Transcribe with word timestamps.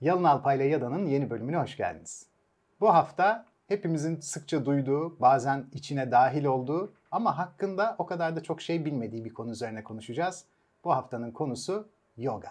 Yalın 0.00 0.24
Alpay 0.24 0.56
ile 0.56 0.64
Yada'nın 0.64 1.06
yeni 1.06 1.30
bölümüne 1.30 1.56
hoş 1.56 1.76
geldiniz. 1.76 2.26
Bu 2.80 2.94
hafta 2.94 3.46
hepimizin 3.68 4.20
sıkça 4.20 4.66
duyduğu, 4.66 5.20
bazen 5.20 5.66
içine 5.72 6.10
dahil 6.10 6.44
olduğu 6.44 6.92
ama 7.10 7.38
hakkında 7.38 7.96
o 7.98 8.06
kadar 8.06 8.36
da 8.36 8.42
çok 8.42 8.62
şey 8.62 8.84
bilmediği 8.84 9.24
bir 9.24 9.34
konu 9.34 9.50
üzerine 9.50 9.84
konuşacağız. 9.84 10.44
Bu 10.84 10.92
haftanın 10.92 11.30
konusu 11.30 11.88
yoga. 12.16 12.50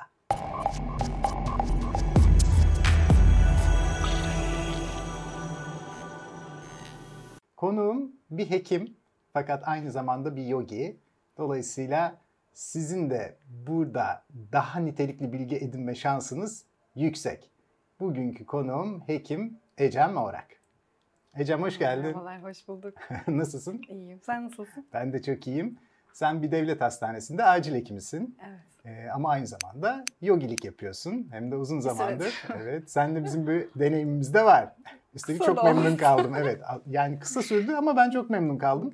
Konuğum 7.58 8.12
bir 8.32 8.50
hekim 8.50 8.94
fakat 9.34 9.68
aynı 9.68 9.92
zamanda 9.92 10.36
bir 10.36 10.46
yogi. 10.46 10.98
Dolayısıyla 11.38 12.16
sizin 12.54 13.10
de 13.10 13.36
burada 13.68 14.24
daha 14.52 14.80
nitelikli 14.80 15.34
bilgi 15.34 15.56
edinme 15.56 15.96
şansınız 15.96 16.66
yüksek. 16.96 17.52
Bugünkü 18.00 18.46
konuğum 18.46 19.04
hekim 19.08 19.60
Ecem 19.78 20.18
Orak. 20.18 20.48
Ecem 21.38 21.62
hoş 21.62 21.80
geldin. 21.80 22.06
Merhabalar, 22.06 22.44
hoş 22.44 22.68
bulduk. 22.68 22.98
Nasılsın? 23.28 23.82
İyiyim. 23.90 24.22
Sen 24.26 24.46
nasılsın? 24.46 24.88
Ben 24.94 25.14
de 25.14 25.22
çok 25.22 25.48
iyiyim. 25.48 25.80
Sen 26.14 26.42
bir 26.44 26.52
devlet 26.52 26.82
hastanesinde 26.82 27.44
acil 27.44 27.76
hekimisin. 27.76 28.38
Evet. 28.48 28.60
Ee, 28.86 29.10
ama 29.10 29.30
aynı 29.30 29.48
zamanda 29.48 30.06
yogilik 30.22 30.66
yapıyorsun. 30.66 31.28
Hem 31.32 31.52
de 31.52 31.56
uzun 31.56 31.80
zamandır. 31.80 32.44
evet. 32.62 32.92
Sen 32.92 33.16
de 33.16 33.24
bizim 33.24 33.48
bir 33.48 33.68
deneyimimiz 33.76 34.34
de 34.34 34.46
var. 34.46 34.76
Üstelik 35.14 35.40
Kısa 35.40 35.56
çok 35.56 35.64
memnun 35.64 35.98
kaldım. 35.98 36.36
Evet. 36.38 36.62
Yani 36.88 37.20
kısa 37.20 37.42
sürdü 37.42 37.74
ama 37.74 37.96
ben 37.96 38.10
çok 38.10 38.30
memnun 38.30 38.58
kaldım. 38.58 38.94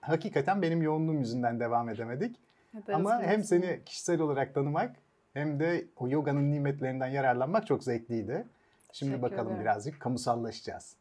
Hakikaten 0.00 0.62
benim 0.62 0.82
yoğunluğum 0.82 1.18
yüzünden 1.18 1.60
devam 1.60 1.88
edemedik. 1.88 2.36
Hadi 2.72 2.94
Ama 2.94 3.22
hem 3.22 3.44
seni 3.44 3.80
kişisel 3.84 4.20
olarak 4.20 4.54
tanımak 4.54 4.96
hem 5.34 5.60
de 5.60 5.84
o 5.96 6.08
yoganın 6.08 6.50
nimetlerinden 6.50 7.08
yararlanmak 7.08 7.66
çok 7.66 7.84
zevkliydi. 7.84 8.46
Şimdi 8.92 9.12
Teşekkür 9.12 9.22
bakalım 9.30 9.46
ederim. 9.48 9.60
birazcık 9.60 10.00
kamusallaşacağız. 10.00 10.96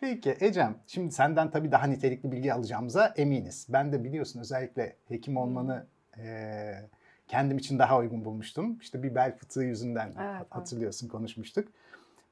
Peki 0.00 0.36
Ecem, 0.40 0.76
şimdi 0.86 1.12
senden 1.12 1.50
tabii 1.50 1.72
daha 1.72 1.86
nitelikli 1.86 2.32
bilgi 2.32 2.52
alacağımıza 2.54 3.06
eminiz. 3.16 3.66
Ben 3.68 3.92
de 3.92 4.04
biliyorsun 4.04 4.40
özellikle 4.40 4.96
hekim 5.08 5.36
olmanı 5.36 5.86
eee, 6.18 6.82
kendim 7.28 7.58
için 7.58 7.78
daha 7.78 7.98
uygun 7.98 8.24
bulmuştum. 8.24 8.78
İşte 8.80 9.02
bir 9.02 9.14
bel 9.14 9.36
fıtığı 9.36 9.62
yüzünden 9.62 10.12
evet. 10.20 10.46
hatırlıyorsun 10.50 11.08
konuşmuştuk. 11.08 11.68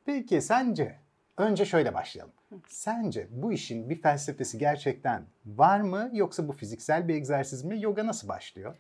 Peki 0.07 0.43
sence, 0.43 0.95
önce 1.37 1.65
şöyle 1.65 1.95
başlayalım. 1.95 2.33
Sence 2.69 3.27
bu 3.31 3.53
işin 3.53 3.91
bir 3.91 4.03
felsefesi 4.03 4.59
gerçekten 4.59 5.23
var 5.47 5.81
mı 5.81 6.11
yoksa 6.13 6.49
bu 6.49 6.53
fiziksel 6.53 7.09
bir 7.09 7.15
egzersiz 7.15 7.65
mi? 7.65 7.83
Yoga 7.83 8.07
nasıl 8.07 8.29
başlıyor? 8.29 8.77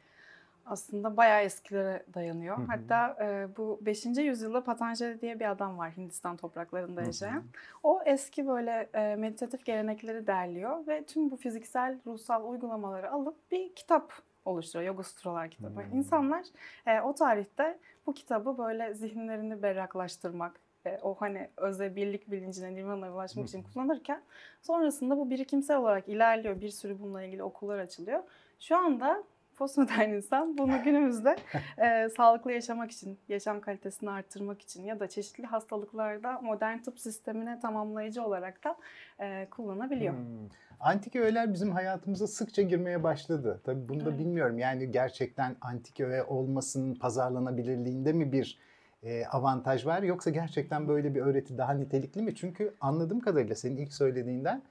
Aslında 0.70 1.16
bayağı 1.16 1.42
eskilere 1.42 2.04
dayanıyor. 2.14 2.58
Hı 2.58 2.62
hı. 2.62 2.66
Hatta 2.66 3.24
e, 3.24 3.56
bu 3.56 3.78
5. 3.82 4.06
yüzyılda 4.06 4.64
Patanjali 4.64 5.20
diye 5.20 5.40
bir 5.40 5.50
adam 5.50 5.78
var 5.78 5.96
Hindistan 5.96 6.36
topraklarında 6.36 7.00
Hı 7.00 7.04
hı. 7.04 7.06
yaşayan. 7.06 7.44
O 7.82 8.00
eski 8.06 8.46
böyle 8.46 8.88
e, 8.94 9.16
meditatif 9.16 9.64
gelenekleri 9.64 10.26
derliyor 10.26 10.86
ve 10.86 11.04
tüm 11.04 11.30
bu 11.30 11.36
fiziksel, 11.36 11.98
ruhsal 12.06 12.50
uygulamaları 12.50 13.10
alıp 13.10 13.50
bir 13.50 13.74
kitap 13.74 14.12
oluşturuyor. 14.44 14.88
Yoga 14.88 15.02
Sutralar 15.02 15.50
kitabı. 15.50 15.80
Hmm. 15.80 15.98
İnsanlar 15.98 16.46
e, 16.86 17.00
o 17.00 17.14
tarihte 17.14 17.78
bu 18.06 18.14
kitabı 18.14 18.58
böyle 18.58 18.94
zihinlerini 18.94 19.62
berraklaştırmak, 19.62 20.60
e, 20.86 20.98
o 21.02 21.14
hani 21.14 21.50
öze 21.56 21.96
birlik 21.96 22.30
bilincine, 22.30 22.74
nirvana'ya 22.74 23.14
ulaşmak 23.14 23.48
için 23.48 23.62
Hı 23.62 23.68
hı. 23.68 23.72
kullanırken 23.72 24.22
sonrasında 24.62 25.16
bu 25.16 25.30
birikimsel 25.30 25.76
olarak 25.76 26.08
ilerliyor. 26.08 26.60
Bir 26.60 26.68
sürü 26.68 27.00
bununla 27.00 27.22
ilgili 27.22 27.42
okullar 27.42 27.78
açılıyor. 27.78 28.22
Şu 28.60 28.76
anda 28.76 29.22
postmodern 29.60 30.10
insan 30.10 30.58
bunu 30.58 30.82
günümüzde 30.84 31.36
e, 31.78 32.08
sağlıklı 32.16 32.52
yaşamak 32.52 32.90
için, 32.90 33.18
yaşam 33.28 33.60
kalitesini 33.60 34.10
arttırmak 34.10 34.62
için 34.62 34.84
ya 34.84 35.00
da 35.00 35.08
çeşitli 35.08 35.46
hastalıklarda 35.46 36.40
modern 36.40 36.78
tıp 36.78 36.98
sistemine 36.98 37.60
tamamlayıcı 37.60 38.22
olarak 38.22 38.64
da 38.64 38.76
e, 39.20 39.48
kullanabiliyor. 39.50 40.14
Hmm. 40.14 40.48
Antik 40.80 41.16
öğeler 41.16 41.52
bizim 41.52 41.72
hayatımıza 41.72 42.26
sıkça 42.26 42.62
girmeye 42.62 43.02
başladı. 43.02 43.60
Tabii 43.64 43.88
bunu 43.88 44.04
da 44.04 44.08
Evet. 44.08 44.18
bilmiyorum. 44.18 44.58
Yani 44.58 44.90
gerçekten 44.90 45.56
antik 45.60 46.00
öğe 46.00 46.22
olmasının 46.22 46.94
pazarlanabilirliğinde 46.94 48.12
mi 48.12 48.32
bir 48.32 48.58
e, 49.02 49.26
avantaj 49.26 49.86
var 49.86 50.02
yoksa 50.02 50.30
gerçekten 50.30 50.88
böyle 50.88 51.14
bir 51.14 51.20
öğreti 51.20 51.58
daha 51.58 51.72
nitelikli 51.72 52.22
mi? 52.22 52.34
Çünkü 52.34 52.74
anladığım 52.80 53.20
kadarıyla 53.20 53.54
senin 53.54 53.76
ilk 53.76 53.92
söylediğinden 53.92 54.62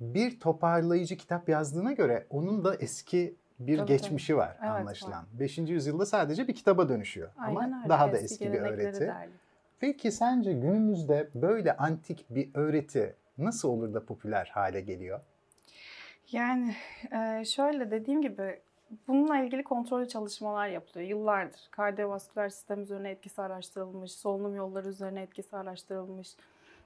bir 0.00 0.40
toparlayıcı 0.40 1.16
kitap 1.16 1.48
yazdığına 1.48 1.92
göre 1.92 2.26
onun 2.30 2.64
da 2.64 2.74
eski 2.74 3.36
bir 3.58 3.76
Tabii, 3.78 3.88
geçmişi 3.88 4.36
var 4.36 4.56
Evet, 4.60 4.70
anlaşılan. 4.70 5.24
5. 5.32 5.58
yüzyılda 5.58 6.06
sadece 6.06 6.48
bir 6.48 6.54
kitaba 6.54 6.88
dönüşüyor 6.88 7.28
ama 7.38 7.60
Aynen 7.60 7.78
öyle. 7.78 7.88
daha 7.88 8.12
da 8.12 8.18
eski 8.18 8.44
bir 8.44 8.50
gelenekleri 8.52 8.86
öğreti. 8.86 9.00
derli. 9.00 9.32
Peki 9.80 10.12
sence 10.12 10.52
günümüzde 10.52 11.28
böyle 11.34 11.76
antik 11.76 12.26
bir 12.30 12.50
öğreti 12.54 13.14
nasıl 13.38 13.68
olur 13.68 13.94
da 13.94 14.04
popüler 14.04 14.50
hale 14.54 14.80
geliyor? 14.80 15.20
Yani 16.32 16.74
e, 17.12 17.44
şöyle 17.44 17.90
dediğim 17.90 18.22
gibi 18.22 18.60
bununla 19.08 19.38
ilgili 19.38 19.64
kontrollü 19.64 20.08
çalışmalar 20.08 20.68
yapılıyor 20.68 21.08
yıllardır. 21.08 21.60
Kardiyovasküler 21.70 22.48
sistem 22.48 22.82
üzerine 22.82 23.10
etkisi 23.10 23.42
araştırılmış, 23.42 24.12
solunum 24.12 24.56
yolları 24.56 24.88
üzerine 24.88 25.22
etkisi 25.22 25.56
araştırılmış. 25.56 26.28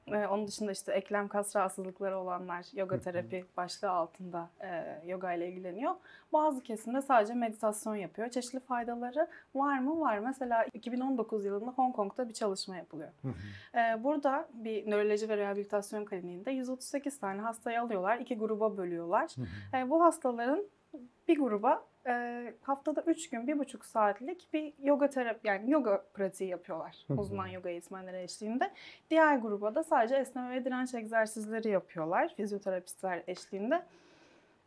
E, 0.07 0.27
onun 0.27 0.47
dışında 0.47 0.73
işte 0.73 0.93
eklem 0.93 1.29
kas 1.29 1.57
rahatsızlıkları 1.57 2.19
olanlar 2.19 2.67
yoga 2.73 3.01
terapi 3.01 3.45
başlığı 3.57 3.91
altında 3.91 4.51
e, 4.61 5.01
yoga 5.07 5.33
ile 5.33 5.49
ilgileniyor. 5.49 5.95
Bazı 6.33 6.63
kesimde 6.63 7.03
sadece 7.03 7.35
meditasyon 7.35 7.95
yapıyor. 7.97 8.29
Çeşitli 8.29 8.61
faydaları 8.61 9.29
var 9.55 9.79
mı? 9.79 10.01
Var. 10.01 10.19
Mesela 10.19 10.65
2019 10.65 11.45
yılında 11.45 11.71
Hong 11.71 11.95
Kong'da 11.97 12.29
bir 12.29 12.35
çalışma 12.35 12.77
yapılıyor. 12.77 13.11
Ee, 13.75 14.05
Burada 14.05 14.49
bir 14.53 14.91
nöroloji 14.91 15.29
ve 15.29 15.37
rehabilitasyon 15.37 16.05
kliniğinde 16.05 16.51
138 16.51 17.19
tane 17.19 17.41
hastayı 17.41 17.81
alıyorlar, 17.81 18.19
iki 18.19 18.39
gruba 18.39 18.77
bölüyorlar. 18.77 19.31
Ee, 19.75 19.91
Bu 19.91 20.03
hastaların 20.05 20.65
bir 21.29 21.39
gruba 21.39 21.85
e, 22.07 22.55
haftada 22.63 23.03
3 23.07 23.31
gün, 23.31 23.47
1,5 23.47 23.87
saatlik 23.87 24.49
bir 24.53 24.73
yoga 24.83 25.11
terapi 25.11 25.49
yani 25.49 25.71
yoga 25.71 26.05
pratiği 26.15 26.51
yapıyorlar 26.51 27.07
uzman 27.17 27.47
yoga 27.47 27.71
eğitmenleri 27.71 28.23
eşliğinde. 28.23 28.71
Diğer 29.11 29.37
gruba 29.37 29.75
da 29.75 29.85
sadece 29.85 30.15
esneme 30.17 30.51
ve 30.51 30.65
direnç 30.65 30.95
egzersizleri 30.95 31.69
yapıyorlar 31.69 32.35
fizyoterapistler 32.35 33.23
eşliğinde. 33.27 33.83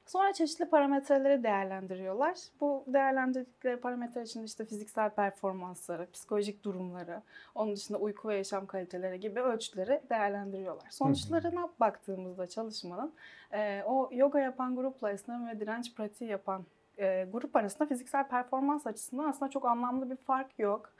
Sonra 0.05 0.33
çeşitli 0.33 0.65
parametreleri 0.65 1.43
değerlendiriyorlar. 1.43 2.37
Bu 2.61 2.83
değerlendirdikleri 2.87 3.77
parametre 3.77 4.23
içinde 4.23 4.45
işte 4.45 4.65
fiziksel 4.65 5.09
performansları, 5.09 6.07
psikolojik 6.11 6.63
durumları, 6.63 7.21
onun 7.55 7.75
dışında 7.75 7.97
uyku 7.97 8.27
ve 8.27 8.35
yaşam 8.35 8.65
kaliteleri 8.65 9.19
gibi 9.19 9.39
ölçütleri 9.39 10.01
değerlendiriyorlar. 10.09 10.87
Sonuçlarına 10.89 11.69
baktığımızda 11.79 12.47
çalışmanın 12.47 13.13
o 13.85 14.09
yoga 14.11 14.39
yapan 14.39 14.75
grupla 14.75 15.11
esneme 15.11 15.51
ve 15.51 15.59
direnç 15.59 15.95
pratiği 15.95 16.29
yapan 16.29 16.65
e, 16.99 17.27
grup 17.33 17.55
arasında 17.55 17.87
fiziksel 17.87 18.27
performans 18.27 18.87
açısından 18.87 19.29
aslında 19.29 19.51
çok 19.51 19.65
anlamlı 19.65 20.09
bir 20.09 20.15
fark 20.15 20.59
yok. 20.59 20.93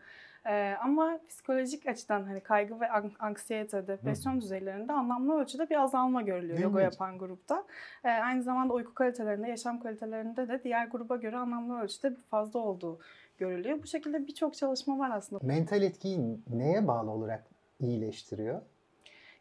E, 0.45 0.75
ama 0.83 1.19
psikolojik 1.29 1.87
açıdan 1.87 2.23
hani 2.23 2.41
kaygı 2.41 2.79
ve 2.79 2.89
an- 2.91 3.11
anksiyete, 3.19 3.87
depresyon 3.87 4.41
düzeylerinde 4.41 4.93
anlamlı 4.93 5.39
ölçüde 5.41 5.69
bir 5.69 5.75
azalma 5.83 6.21
görülüyor 6.21 6.59
yoga 6.59 6.81
İlginç. 6.81 6.93
yapan 6.93 7.17
grupta. 7.19 7.63
E, 8.03 8.09
aynı 8.09 8.43
zamanda 8.43 8.73
uyku 8.73 8.93
kalitelerinde, 8.93 9.47
yaşam 9.49 9.79
kalitelerinde 9.79 10.47
de 10.47 10.63
diğer 10.63 10.87
gruba 10.87 11.15
göre 11.15 11.37
anlamlı 11.37 11.81
ölçüde 11.81 12.11
bir 12.11 12.21
fazla 12.21 12.59
olduğu 12.59 12.99
görülüyor. 13.37 13.83
Bu 13.83 13.87
şekilde 13.87 14.27
birçok 14.27 14.53
çalışma 14.55 14.99
var 14.99 15.11
aslında. 15.13 15.45
Mental 15.47 15.81
etkiyi 15.81 16.39
neye 16.53 16.87
bağlı 16.87 17.11
olarak 17.11 17.43
iyileştiriyor? 17.79 18.61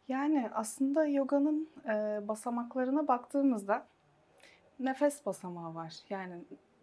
Yani 0.07 0.49
aslında 0.53 1.05
yoganın 1.05 1.69
e, 1.85 2.19
basamaklarına 2.27 3.07
baktığımızda 3.07 3.85
nefes 4.79 5.25
basamağı 5.25 5.75
var. 5.75 5.93
Yani 6.09 6.33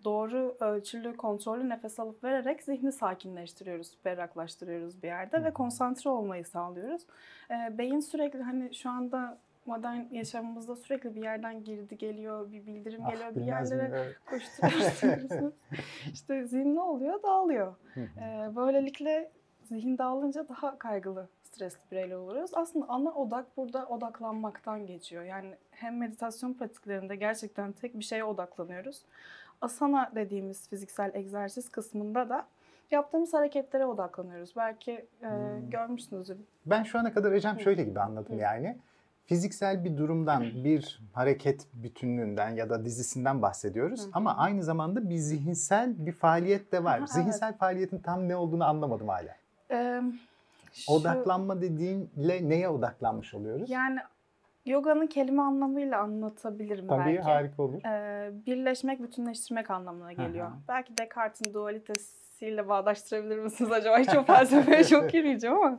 doğru 0.04 0.56
ölçülü, 0.60 1.16
kontrollü 1.16 1.68
nefes 1.68 2.00
alıp 2.00 2.24
vererek 2.24 2.62
zihni 2.62 2.92
sakinleştiriyoruz, 2.92 3.98
berraklaştırıyoruz 4.04 5.02
bir 5.02 5.08
yerde 5.08 5.38
Hı 5.38 5.44
ve 5.44 5.52
konsantre 5.52 6.10
olmayı 6.10 6.44
sağlıyoruz. 6.44 7.02
E, 7.50 7.78
beyin 7.78 8.00
sürekli 8.00 8.42
hani 8.42 8.74
şu 8.74 8.90
anda 8.90 9.38
modern 9.66 10.00
yaşamımızda 10.14 10.76
sürekli 10.76 11.14
bir 11.14 11.22
yerden 11.22 11.64
girdi 11.64 11.98
geliyor, 11.98 12.52
bir 12.52 12.66
bildirim 12.66 13.04
geliyor, 13.04 13.34
bir 13.34 13.40
Ah, 13.40 13.46
bilmez 13.46 13.70
miyim? 13.70 13.82
yerlere 13.84 13.98
Evet. 14.04 14.16
koşturuyorsunuz. 14.26 15.54
işte 16.12 16.46
zihin 16.46 16.74
ne 16.74 16.80
oluyor? 16.80 17.22
Dağılıyor. 17.22 17.74
Ee, 17.96 18.56
böylelikle 18.56 19.30
zihin 19.64 19.98
dağılınca 19.98 20.48
daha 20.48 20.78
kaygılı, 20.78 21.28
stresli 21.52 21.80
bireyler 21.92 22.16
oluyoruz. 22.16 22.50
Aslında 22.54 22.86
ana 22.88 23.10
odak 23.10 23.56
burada 23.56 23.86
odaklanmaktan 23.86 24.86
geçiyor. 24.86 25.22
Yani 25.24 25.54
hem 25.70 25.98
meditasyon 25.98 26.54
pratiklerinde 26.54 27.16
gerçekten 27.16 27.72
tek 27.72 27.98
bir 27.98 28.04
şeye 28.04 28.24
odaklanıyoruz. 28.24 29.02
Asana 29.60 30.10
dediğimiz 30.14 30.68
fiziksel 30.68 31.10
egzersiz 31.14 31.68
kısmında 31.68 32.28
da 32.28 32.46
yaptığımız 32.90 33.34
hareketlere 33.34 33.86
odaklanıyoruz. 33.86 34.56
Belki 34.56 34.92
e, 34.92 35.28
Hmm. 35.28 35.70
görmüşsünüzdür. 35.70 36.36
Ben 36.66 36.82
şu 36.82 36.98
ana 36.98 37.12
kadar 37.12 37.32
Ecem 37.32 37.60
şöyle 37.60 37.84
gibi 37.84 38.00
anladım 38.00 38.36
Hı. 38.36 38.40
yani. 38.40 38.78
Fiziksel 39.26 39.84
bir 39.84 39.96
durumdan, 39.96 40.42
bir 40.64 41.00
hareket 41.12 41.66
bütünlüğünden 41.74 42.50
ya 42.50 42.70
da 42.70 42.84
dizisinden 42.84 43.42
bahsediyoruz. 43.42 44.06
Hı. 44.06 44.10
Ama 44.12 44.36
aynı 44.36 44.62
zamanda 44.62 45.10
bir 45.10 45.16
zihinsel 45.16 46.06
bir 46.06 46.12
faaliyet 46.12 46.72
de 46.72 46.84
var. 46.84 47.00
Zihinsel 47.06 47.56
faaliyetin 47.56 47.98
tam 47.98 48.28
ne 48.28 48.36
olduğunu 48.36 48.64
anlamadım 48.64 49.08
hala. 49.08 49.36
Ee, 49.70 50.02
Şu- 50.72 50.92
Odaklanma 50.92 51.60
dediğinle 51.60 52.48
neye 52.48 52.68
odaklanmış 52.68 53.34
oluyoruz? 53.34 53.70
Yani 53.70 53.98
yoganın 54.66 55.06
kelime 55.06 55.42
anlamıyla 55.42 55.98
anlatabilirim 56.00 56.86
Tabii 56.88 57.04
belki. 57.06 57.20
harika 57.20 57.62
olur. 57.62 57.80
Ee, 57.84 58.30
birleşmek, 58.46 59.02
bütünleştirmek 59.02 59.70
anlamına 59.70 60.12
geliyor. 60.12 60.46
Aha. 60.46 60.58
Belki 60.68 60.98
Descartes'in 60.98 61.54
dualitesiyle 61.54 62.68
bağdaştırabilir 62.68 63.38
misiniz 63.38 63.72
acaba? 63.72 63.98
Hiç 63.98 64.14
o 64.16 64.22
felsefeye 64.22 64.84
çok 64.88 65.10
girmeyeceğim 65.10 65.56
ama. 65.56 65.78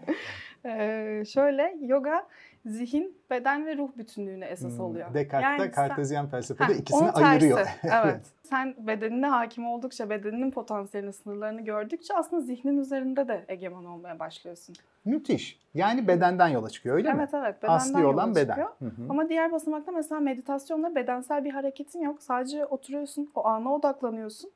Ee, 0.66 1.24
şöyle, 1.28 1.78
yoga 1.82 2.28
zihin, 2.66 3.18
beden 3.30 3.66
ve 3.66 3.78
ruh 3.78 3.90
bütünlüğüne 3.98 4.46
esas 4.46 4.72
Hmm, 4.78 4.86
oluyor. 4.86 5.14
Descartes 5.14 5.60
Yani 5.60 5.72
Kartezyen 5.72 6.28
felsefede 6.28 6.78
ikisini 6.78 7.12
ayırıyor. 7.12 7.60
evet. 7.84 8.22
Sen 8.44 8.76
bedenine 8.80 9.28
hakim 9.28 9.68
oldukça, 9.68 10.10
bedeninin 10.10 10.52
potansiyelini, 10.52 11.14
sınırlarını 11.14 11.62
gördükçe 11.62 12.14
aslında 12.14 12.42
zihnin 12.42 12.78
üzerinde 12.78 13.28
de 13.28 13.46
egemen 13.48 13.84
olmaya 13.84 14.20
başlıyorsun. 14.20 14.76
Müthiş. 15.06 15.60
Yani 15.74 16.08
bedenden 16.08 16.48
yola 16.48 16.70
çıkıyor 16.70 16.96
öyle 16.96 17.14
mi? 17.14 17.20
evet 17.20 17.34
evet. 17.34 17.64
Bedenden 17.64 17.76
Asli 17.78 18.02
yola 18.02 18.14
olan 18.14 18.36
beden. 18.36 18.48
çıkıyor. 18.48 18.70
Hı 18.80 18.86
hı. 18.86 19.02
Ama 19.10 19.30
diğer 19.30 19.52
basamakta 19.52 19.92
mesela 19.92 20.22
meditasyonda 20.22 20.96
bedensel 20.96 21.46
bir 21.46 21.52
hareketin 21.52 22.02
yok. 22.02 22.22
Sadece 22.22 22.66
oturuyorsun, 22.66 23.32
o 23.36 23.48
ana 23.48 23.74
odaklanıyorsun. 23.74 24.52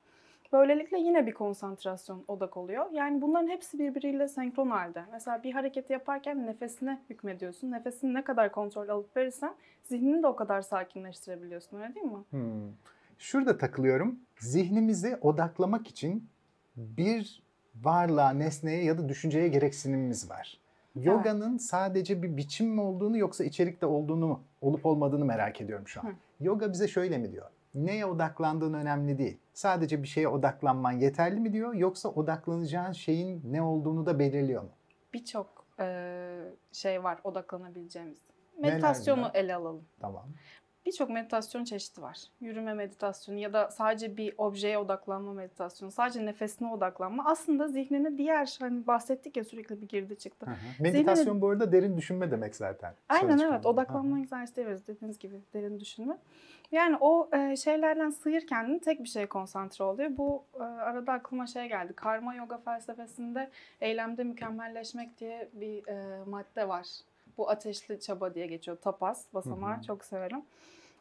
Böylelikle 0.53 0.99
yine 0.99 1.27
bir 1.27 1.33
konsantrasyon 1.33 2.23
odak 2.27 2.57
oluyor. 2.57 2.85
Yani 2.91 3.21
bunların 3.21 3.47
hepsi 3.47 3.79
birbiriyle 3.79 4.27
senkron 4.27 4.69
halde. 4.69 5.03
Mesela 5.11 5.43
bir 5.43 5.53
hareketi 5.53 5.93
yaparken 5.93 6.47
nefesine 6.47 7.01
hükmediyorsun. 7.09 7.71
Nefesini 7.71 8.13
ne 8.13 8.23
kadar 8.23 8.51
kontrol 8.51 8.89
alıp 8.89 9.17
verirsen 9.17 9.53
zihnini 9.83 10.23
de 10.23 10.27
o 10.27 10.35
kadar 10.35 10.61
sakinleştirebiliyorsun 10.61 11.81
öyle 11.81 11.95
değil 11.95 12.05
mi? 12.05 12.23
Hmm. 12.29 12.71
Şurada 13.17 13.57
takılıyorum. 13.57 14.19
Zihnimizi 14.39 15.17
odaklamak 15.21 15.87
için 15.87 16.29
bir 16.75 17.43
varlığa, 17.83 18.29
nesneye 18.29 18.83
ya 18.83 18.97
da 18.97 19.09
düşünceye 19.09 19.47
gereksinimimiz 19.47 20.29
var. 20.29 20.59
Yoga'nın 20.95 21.57
sadece 21.57 22.23
bir 22.23 22.37
biçim 22.37 22.67
mi 22.67 22.81
olduğunu 22.81 23.17
yoksa 23.17 23.43
içerikte 23.43 23.85
olduğunu 23.85 24.39
olup 24.61 24.85
olmadığını 24.85 25.25
merak 25.25 25.61
ediyorum 25.61 25.87
şu 25.87 25.99
an. 25.99 26.05
Hı. 26.05 26.13
Yoga 26.39 26.71
bize 26.73 26.87
şöyle 26.87 27.17
mi 27.17 27.31
diyor? 27.31 27.45
Neye 27.77 28.05
odaklandığın 28.05 28.73
önemli 28.73 29.17
değil. 29.17 29.37
Sadece 29.53 30.03
bir 30.03 30.07
şeye 30.07 30.27
odaklanman 30.27 30.91
yeterli 30.91 31.39
mi 31.39 31.53
diyor 31.53 31.73
yoksa 31.73 32.09
odaklanacağın 32.09 32.91
şeyin 32.91 33.41
ne 33.51 33.61
olduğunu 33.61 34.05
da 34.05 34.19
belirliyor 34.19 34.61
mu? 34.63 34.69
Birçok 35.13 35.65
eee, 35.79 36.53
şey 36.71 37.03
var 37.03 37.19
odaklanabileceğimiz. 37.23 38.19
Meditasyonu 38.59 39.31
ele 39.33 39.55
alalım. 39.55 39.83
Tamam. 39.99 40.25
Birçok 40.87 41.09
meditasyon 41.09 41.63
çeşidi 41.63 42.01
var. 42.01 42.17
Yürüme 42.41 42.73
meditasyonu 42.73 43.39
ya 43.39 43.53
da 43.53 43.71
sadece 43.71 44.17
bir 44.17 44.33
objeye 44.37 44.77
odaklanma 44.77 45.33
meditasyonu, 45.33 45.91
sadece 45.91 46.25
nefesine 46.25 46.67
odaklanma. 46.67 47.25
Aslında 47.25 47.67
zihnini 47.67 48.17
diğer 48.17 48.57
hani 48.59 48.87
bahsettik 48.87 49.37
ya 49.37 49.43
sürekli 49.43 49.81
bir 49.81 49.87
girdi 49.87 50.17
çıktı. 50.17 50.45
Hı 50.45 50.51
hı. 50.51 50.55
Meditasyon 50.79 51.41
bu 51.41 51.49
arada 51.49 51.71
derin 51.71 51.97
düşünme 51.97 52.31
demek 52.31 52.55
zaten. 52.55 52.93
Aynen 53.09 53.37
evet 53.37 53.65
odaklanma 53.65 54.19
egzersizi 54.19 54.55
diyoruz 54.55 54.87
dediğiniz 54.87 55.19
gibi 55.19 55.35
derin 55.53 55.79
düşünme. 55.79 56.17
Yani 56.71 56.97
o 56.99 57.29
e, 57.33 57.55
şeylerden 57.55 58.09
sıyır 58.09 58.47
kendini 58.47 58.79
tek 58.79 59.03
bir 59.03 59.09
şeye 59.09 59.25
konsantre 59.25 59.83
oluyor. 59.83 60.17
Bu 60.17 60.43
e, 60.59 60.63
arada 60.63 61.13
aklıma 61.13 61.47
şey 61.47 61.67
geldi. 61.67 61.93
Karma 61.93 62.35
yoga 62.35 62.57
felsefesinde 62.57 63.49
eylemde 63.81 64.23
mükemmelleşmek 64.23 65.19
diye 65.19 65.49
bir 65.53 65.87
e, 65.87 66.23
madde 66.25 66.67
var. 66.67 66.87
Bu 67.37 67.49
ateşli 67.49 67.99
çaba 67.99 68.33
diye 68.33 68.47
geçiyor. 68.47 68.77
Tapas 68.77 69.33
basamağı 69.33 69.75
Hı 69.75 69.77
hı. 69.77 69.83
çok 69.83 70.05
severim. 70.05 70.41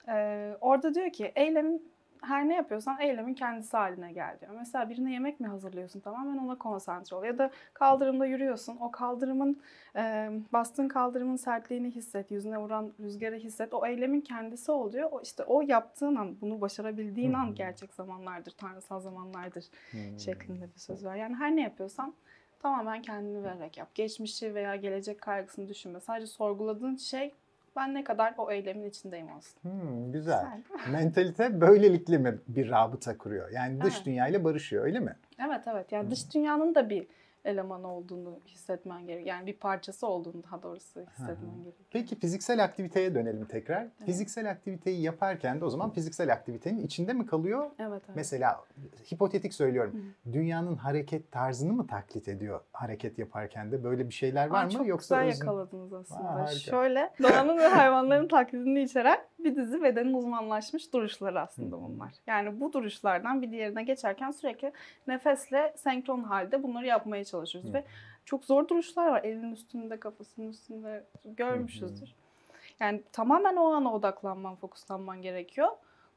E, 0.09 0.57
orada 0.61 0.95
diyor 0.95 1.11
ki 1.11 1.33
eylemin 1.37 1.97
her 2.23 2.49
ne 2.49 2.55
yapıyorsan 2.55 3.01
eylemin 3.01 3.35
kendisi 3.35 3.77
haline 3.77 4.13
gel 4.13 4.37
diyor. 4.41 4.53
Mesela 4.59 4.91
birine 4.91 5.13
yemek 5.13 5.41
mi 5.41 5.47
hazırlıyorsun 5.47 6.01
tamamen 6.01 6.39
ona 6.39 6.59
konsantre 6.59 7.17
ol. 7.17 7.25
Ya 7.25 7.39
da 7.39 7.51
kaldırımda 7.75 8.27
yürüyorsun. 8.27 8.77
O 8.81 8.91
kaldırımın 8.91 9.61
e, 9.97 10.31
bastığın 10.53 10.89
kaldırımın 10.89 11.37
sertliğini 11.37 11.91
hisset, 11.91 12.31
yüzüne 12.31 12.59
vuran 12.59 12.93
rüzgarı 13.01 13.37
hisset. 13.37 13.75
O 13.75 13.87
eylemin 13.87 14.21
kendisi 14.21 14.73
oluyor. 14.73 15.09
O 15.13 15.21
işte 15.21 15.43
o 15.45 15.61
yaptığın 15.63 16.17
an, 16.17 16.41
bunu 16.41 16.61
başarabildiğin 16.61 17.33
hı. 17.33 17.39
an 17.39 17.55
gerçek 17.55 17.95
zamanlardır, 17.95 18.51
tanrısal 18.51 19.01
zamanlardır 19.01 19.65
Hmm. 19.91 20.19
şeklinde 20.19 20.65
bir 20.75 20.81
söz 20.81 21.05
var. 21.05 21.17
Yani 21.17 21.35
her 21.35 21.57
ne 21.57 21.63
yapıyorsan 21.63 22.15
tamamen 22.63 23.03
kendini 23.03 23.45
vererek 23.45 23.79
yap. 23.79 23.95
Geçmişi 23.95 24.55
veya 24.55 24.77
gelecek 24.77 25.21
kaygısını 25.21 25.69
düşünme. 25.69 26.01
Sadece 26.01 26.27
sorguladığın 26.27 26.97
şey 26.97 27.33
ben 27.77 27.95
ne 27.95 28.05
kadar 28.05 28.35
o 28.39 28.51
eylemin 28.51 28.89
içindeyim 28.89 29.29
olsun. 29.37 29.61
Hmm, 29.63 30.13
güzel. 30.13 30.47
Güzel. 30.73 30.93
Mentalite 30.93 31.61
böylelikle 31.61 32.19
mi 32.19 32.39
bir 32.49 32.71
rabıta 32.71 33.19
kuruyor? 33.19 33.51
Yani 33.51 33.81
dış 33.81 33.95
Evet. 33.97 34.07
dünyayla 34.07 34.45
barışıyor 34.45 34.85
öyle 34.85 35.01
mi? 35.01 35.17
Evet 35.47 35.61
evet. 35.67 35.93
Yani 35.93 36.07
Hı. 36.07 36.11
dış 36.11 36.35
dünyanın 36.35 36.75
da 36.75 36.91
bir 36.91 37.07
eleman 37.47 37.85
olduğunu 37.85 38.41
hissetmen 38.47 39.07
gerekiyor. 39.07 39.27
Yani 39.37 39.47
bir 39.47 39.57
parçası 39.57 40.07
olduğunu 40.07 40.43
daha 40.43 40.63
doğrusu 40.63 41.01
hissetmen 41.01 41.63
gerekiyor. 41.63 41.89
Peki 41.91 42.19
fiziksel 42.19 42.65
aktiviteye 42.65 43.15
dönelim 43.15 43.45
tekrar. 43.45 43.87
Fiziksel 44.07 44.51
aktiviteyi 44.51 45.03
yaparken 45.03 45.61
de 45.61 45.65
o 45.65 45.71
zaman 45.71 45.91
fiziksel 45.91 46.33
aktivitenin 46.33 46.79
içinde 46.87 47.13
mi 47.13 47.27
kalıyor? 47.27 47.71
Evet 47.79 48.03
evet. 48.07 48.17
Mesela 48.17 48.65
hipotetik 49.13 49.55
söylüyorum. 49.55 50.15
Dünyanın 50.33 50.77
hareket 50.77 51.33
tarzını 51.33 51.73
mı 51.73 51.87
taklit 51.87 52.29
ediyor 52.29 52.61
hareket 52.73 53.19
yaparken 53.19 53.73
de? 53.73 53.85
Böyle 53.85 54.09
bir 54.09 54.15
şeyler 54.15 54.47
var 54.47 54.63
Aa, 54.63 54.65
mı? 54.65 54.71
Çok 54.71 54.87
Yoksa 54.87 55.17
güzel 55.23 55.29
özün- 55.35 55.45
yakaladınız 55.47 55.93
aslında. 55.93 56.21
Aa, 56.29 56.35
harika. 56.35 56.51
Şöyle 56.59 57.13
doğanın 57.23 57.59
ve 57.59 57.67
hayvanların 57.67 58.29
taklidini 58.29 58.83
içeren 58.83 59.19
bir 59.39 59.57
dizi 59.57 59.83
bedenin 59.83 60.15
uzmanlaşmış 60.15 60.93
duruşları 60.93 61.41
aslında 61.41 61.77
Hı 61.77 61.81
hı. 61.81 61.85
bunlar. 61.85 62.13
Yani 62.27 62.61
bu 62.61 62.73
duruşlardan 62.73 63.43
bir 63.43 63.51
diğerine 63.51 63.83
geçerken 63.83 64.31
sürekli 64.31 64.73
nefesle 65.07 65.73
senkron 65.77 66.23
halde 66.23 66.63
bunları 66.63 66.87
yapmaya 66.87 67.25
çalışıyoruz. 67.25 67.71
Hı. 67.71 67.75
Ve 67.75 67.85
çok 68.25 68.45
zor 68.45 68.69
duruşlar 68.69 69.09
var. 69.09 69.25
Elin 69.25 69.53
üstünde, 69.53 70.01
kafasının 70.01 70.49
üstünde 70.49 71.05
görmüşüzdür. 71.25 72.15
Yani 72.81 73.03
tamamen 73.13 73.57
o 73.57 73.73
ana 73.73 73.95
odaklanman, 73.95 74.57
fokuslanman 74.57 75.23
gerekiyor. 75.23 75.69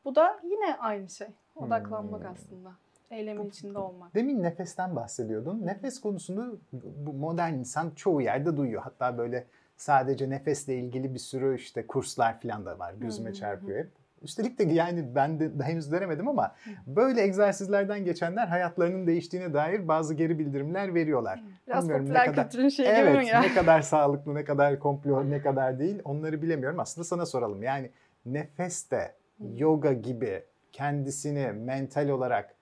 Bu 0.06 0.16
da 0.16 0.40
yine 0.44 0.76
aynı 0.80 1.10
şey. 1.10 1.28
Odaklanmak 1.56 2.22
Hmm. 2.24 2.32
aslında. 2.32 2.72
Eylemin 3.12 3.50
içinde 3.50 3.80
olmak. 3.80 4.16
Demin 4.16 4.44
nefesten 4.44 4.96
bahsediyordun. 4.96 5.66
Nefes 5.66 6.02
konusunu 6.02 6.60
bu 6.74 7.14
modern 7.14 7.54
insan 7.54 7.92
çoğu 7.92 8.22
yerde 8.22 8.58
duyuyor. 8.58 8.82
Hatta 8.82 9.18
böyle 9.18 9.48
sadece 9.84 10.30
nefesle 10.30 10.76
ilgili 10.76 11.14
bir 11.14 11.20
sürü 11.20 11.56
işte 11.56 11.88
kurslar 11.88 12.42
falan 12.42 12.66
da 12.66 12.80
var. 12.80 12.94
Gözüme 12.94 13.34
çarpıyor 13.34 13.80
hep. 13.80 13.90
Üstelik 14.22 14.60
de 14.60 14.64
yani 14.64 15.16
ben 15.16 15.40
de 15.40 15.64
henüz 15.64 15.92
denemedim 15.92 16.28
ama 16.28 16.56
böyle 16.88 17.22
egzersizlerden 17.22 18.06
geçenler 18.06 18.48
hayatlarının 18.48 19.08
değiştiğine 19.08 19.54
dair 19.54 19.88
bazı 19.88 20.14
geri 20.14 20.40
bildirimler 20.40 20.94
veriyorlar. 20.96 21.44
Biraz 21.68 21.84
Bilmiyorum 21.84 22.06
ne 22.06 22.10
popüler 22.10 22.26
kadar- 22.26 22.44
kültürün 22.50 22.70
şeyi 22.70 22.86
gibi 22.90 23.10
mi 23.10 23.10
Evet, 23.10 23.28
ya? 23.28 23.42
ne 23.42 23.54
kadar 23.54 23.82
sağlıklı, 23.82 24.36
ne 24.36 24.44
kadar 24.44 24.80
komplo, 24.80 25.30
ne 25.30 25.42
kadar 25.42 25.80
değil 25.80 26.02
onları 26.04 26.42
bilemiyorum. 26.42 26.80
Aslında 26.80 27.06
sana 27.06 27.26
soralım. 27.26 27.64
Yani 27.64 27.90
nefes 28.26 28.92
de 28.92 29.16
yoga 29.56 29.94
gibi 29.94 30.44
kendisini 30.72 31.52
mental 31.52 32.10
olarak 32.10 32.56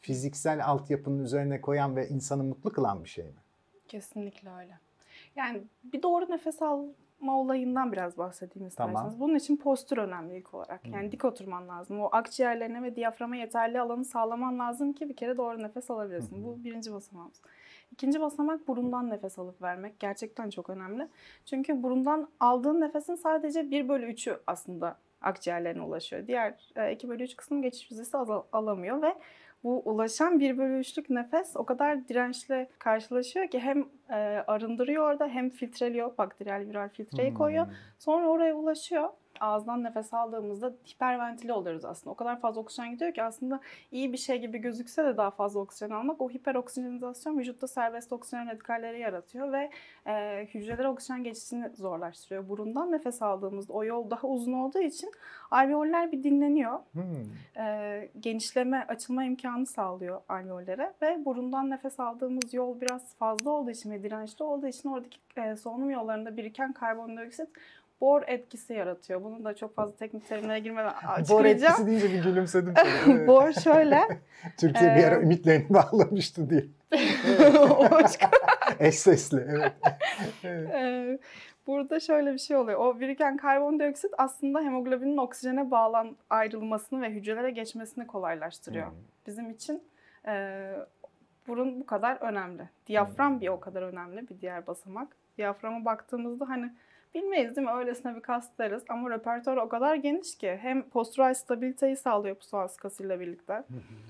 fiziksel 0.00 0.64
altyapının 0.66 1.24
üzerine 1.24 1.60
koyan 1.60 1.96
ve 1.96 2.08
insanı 2.08 2.44
mutlu 2.44 2.72
kılan 2.72 3.04
bir 3.04 3.08
şey 3.08 3.24
mi? 3.24 3.30
Kesinlikle 3.88 4.50
öyle. 4.60 4.78
Yani 5.36 5.62
bir 5.84 6.02
doğru 6.02 6.30
nefes 6.30 6.62
alma 6.62 7.40
olayından 7.40 7.92
biraz 7.92 8.18
bahsedeyim 8.18 8.66
isterseniz. 8.68 9.00
Tamam. 9.00 9.14
Bunun 9.20 9.34
için 9.34 9.56
postür 9.56 9.98
önemli 9.98 10.36
ilk 10.36 10.54
olarak. 10.54 10.86
Yani 10.88 11.04
Hmm. 11.04 11.12
dik 11.12 11.24
oturman 11.24 11.68
lazım. 11.68 12.00
O 12.00 12.08
akciğerlerine 12.12 12.82
ve 12.82 12.96
diyaframa 12.96 13.36
yeterli 13.36 13.80
alanı 13.80 14.04
sağlaman 14.04 14.58
lazım 14.58 14.92
ki 14.92 15.08
bir 15.08 15.16
kere 15.16 15.36
doğru 15.36 15.62
nefes 15.62 15.90
alabilirsin. 15.90 16.36
Hı 16.36 16.40
hı. 16.40 16.44
Bu 16.44 16.64
birinci 16.64 16.92
basamağımız. 16.92 17.40
İkinci 17.92 18.20
basamak 18.20 18.68
burundan 18.68 19.10
nefes 19.10 19.38
alıp 19.38 19.62
vermek. 19.62 20.00
Gerçekten 20.00 20.50
çok 20.50 20.70
önemli. 20.70 21.08
Çünkü 21.44 21.82
burundan 21.82 22.28
aldığın 22.40 22.80
nefesin 22.80 23.14
sadece 23.14 23.70
1 23.70 23.88
bölü 23.88 24.06
3'ü 24.06 24.40
aslında 24.46 24.96
akciğerlerine 25.20 25.82
ulaşıyor. 25.82 26.26
Diğer 26.26 26.54
2 26.92 27.08
bölü 27.08 27.22
3 27.22 27.36
kısmı 27.36 27.62
geçiş 27.62 27.92
azal- 28.14 28.42
alamıyor 28.52 29.02
ve 29.02 29.14
bu 29.64 29.82
ulaşan 29.84 30.40
1 30.40 30.58
bölü 30.58 30.78
3'lük 30.80 31.10
nefes 31.10 31.56
o 31.56 31.64
kadar 31.64 32.08
dirençle 32.08 32.68
karşılaşıyor 32.78 33.48
ki 33.48 33.60
hem 33.60 33.88
e, 34.10 34.14
arındırıyor 34.46 35.10
orada 35.10 35.26
hem 35.28 35.50
filtreliyor. 35.50 36.18
Bakteriyel 36.18 36.68
viral 36.68 36.88
filtreyi 36.88 37.30
Hmm. 37.30 37.36
koyuyor. 37.38 37.66
Sonra 37.98 38.28
oraya 38.28 38.54
ulaşıyor. 38.54 39.08
Ağızdan 39.42 39.84
nefes 39.84 40.14
aldığımızda 40.14 40.72
hiperventile 40.94 41.52
oluyoruz 41.52 41.84
aslında. 41.84 42.10
O 42.10 42.14
kadar 42.14 42.40
fazla 42.40 42.60
oksijen 42.60 42.90
gidiyor 42.90 43.14
ki 43.14 43.22
aslında 43.22 43.60
iyi 43.92 44.12
bir 44.12 44.18
şey 44.18 44.40
gibi 44.40 44.58
gözükse 44.58 45.04
de 45.04 45.16
daha 45.16 45.30
fazla 45.30 45.60
oksijen 45.60 45.90
almak 45.90 46.20
o 46.20 46.30
hiperoksijenizasyon 46.30 47.38
vücutta 47.38 47.66
serbest 47.66 48.12
oksijen 48.12 48.50
radikalleri 48.50 49.00
yaratıyor 49.00 49.52
ve 49.52 49.70
e, 50.06 50.46
hücrelere 50.54 50.88
oksijen 50.88 51.24
geçişini 51.24 51.70
zorlaştırıyor. 51.76 52.48
Burundan 52.48 52.92
nefes 52.92 53.22
aldığımızda 53.22 53.72
o 53.72 53.84
yol 53.84 54.10
daha 54.10 54.28
uzun 54.28 54.52
olduğu 54.52 54.80
için 54.80 55.12
alveoller 55.50 56.12
bir 56.12 56.22
dinleniyor. 56.22 56.78
Hmm. 56.92 57.62
E, 57.64 58.08
genişleme, 58.20 58.84
açılma 58.88 59.24
imkanı 59.24 59.66
sağlıyor 59.66 60.20
alveollere 60.28 60.92
ve 61.02 61.24
burundan 61.24 61.70
nefes 61.70 62.00
aldığımız 62.00 62.54
yol 62.54 62.80
biraz 62.80 63.14
fazla 63.14 63.50
olduğu 63.50 63.70
için 63.70 63.90
ve 63.90 64.02
dirençli 64.02 64.44
olduğu 64.44 64.66
için 64.66 64.88
oradaki 64.88 65.18
e, 65.36 65.56
solunum 65.56 65.90
yollarında 65.90 66.36
biriken 66.36 66.72
karbondioksit 66.72 67.48
bor 68.02 68.22
etkisi 68.26 68.74
yaratıyor. 68.74 69.24
Bunu 69.24 69.44
da 69.44 69.56
çok 69.56 69.74
fazla 69.74 69.96
teknik 69.96 70.28
terimlere 70.28 70.58
girmeden 70.58 70.92
Bor 71.04 71.08
açıklayacağım. 71.08 71.72
etkisi 71.72 71.86
deyince 71.86 72.12
bir 72.12 72.22
gülümsedim. 72.22 72.74
bor 73.26 73.52
şöyle. 73.52 74.00
Türkiye 74.60 74.96
bir 74.96 75.04
ara 75.04 75.14
Ee, 75.14 75.22
ümitlerini 75.22 75.66
bağlamıştı 75.74 76.50
diye. 76.50 76.64
Eş 78.80 78.94
sesli 78.94 79.46
evet. 79.48 79.72
evet. 80.44 81.20
Burada 81.66 82.00
şöyle 82.00 82.32
bir 82.32 82.38
şey 82.38 82.56
oluyor. 82.56 82.80
O 82.80 83.00
biriken 83.00 83.36
karbondioksit 83.36 84.10
aslında 84.18 84.60
hemoglobinin 84.60 85.16
oksijene 85.16 85.70
bağlan 85.70 86.16
ayrılmasını 86.30 87.02
ve 87.02 87.10
hücrelere 87.10 87.50
geçmesini 87.50 88.06
kolaylaştırıyor. 88.06 88.86
Hmm. 88.86 88.96
Bizim 89.26 89.50
için 89.50 89.82
e, 90.26 90.72
burun 91.48 91.80
bu 91.80 91.86
kadar 91.86 92.16
önemli. 92.16 92.68
Diyafram 92.86 93.40
bir 93.40 93.48
o 93.48 93.60
kadar 93.60 93.82
önemli 93.82 94.28
bir 94.28 94.40
diğer 94.40 94.66
basamak. 94.66 95.16
Diyaframa 95.38 95.84
baktığımızda 95.84 96.48
hani 96.48 96.72
bilmeyiz 97.14 97.56
değil 97.56 97.66
mi? 97.66 97.72
Öylesine 97.72 98.16
bir 98.16 98.20
kas 98.20 98.48
deriz 98.58 98.82
ama 98.88 99.10
repertuar 99.10 99.56
o 99.56 99.68
kadar 99.68 99.94
geniş 99.94 100.38
ki 100.38 100.58
hem 100.62 100.82
postural 100.82 101.34
stabiliteyi 101.34 101.96
sağlıyor 101.96 102.36
psoas 102.36 102.76
kasıyla 102.76 103.20
birlikte. 103.20 103.64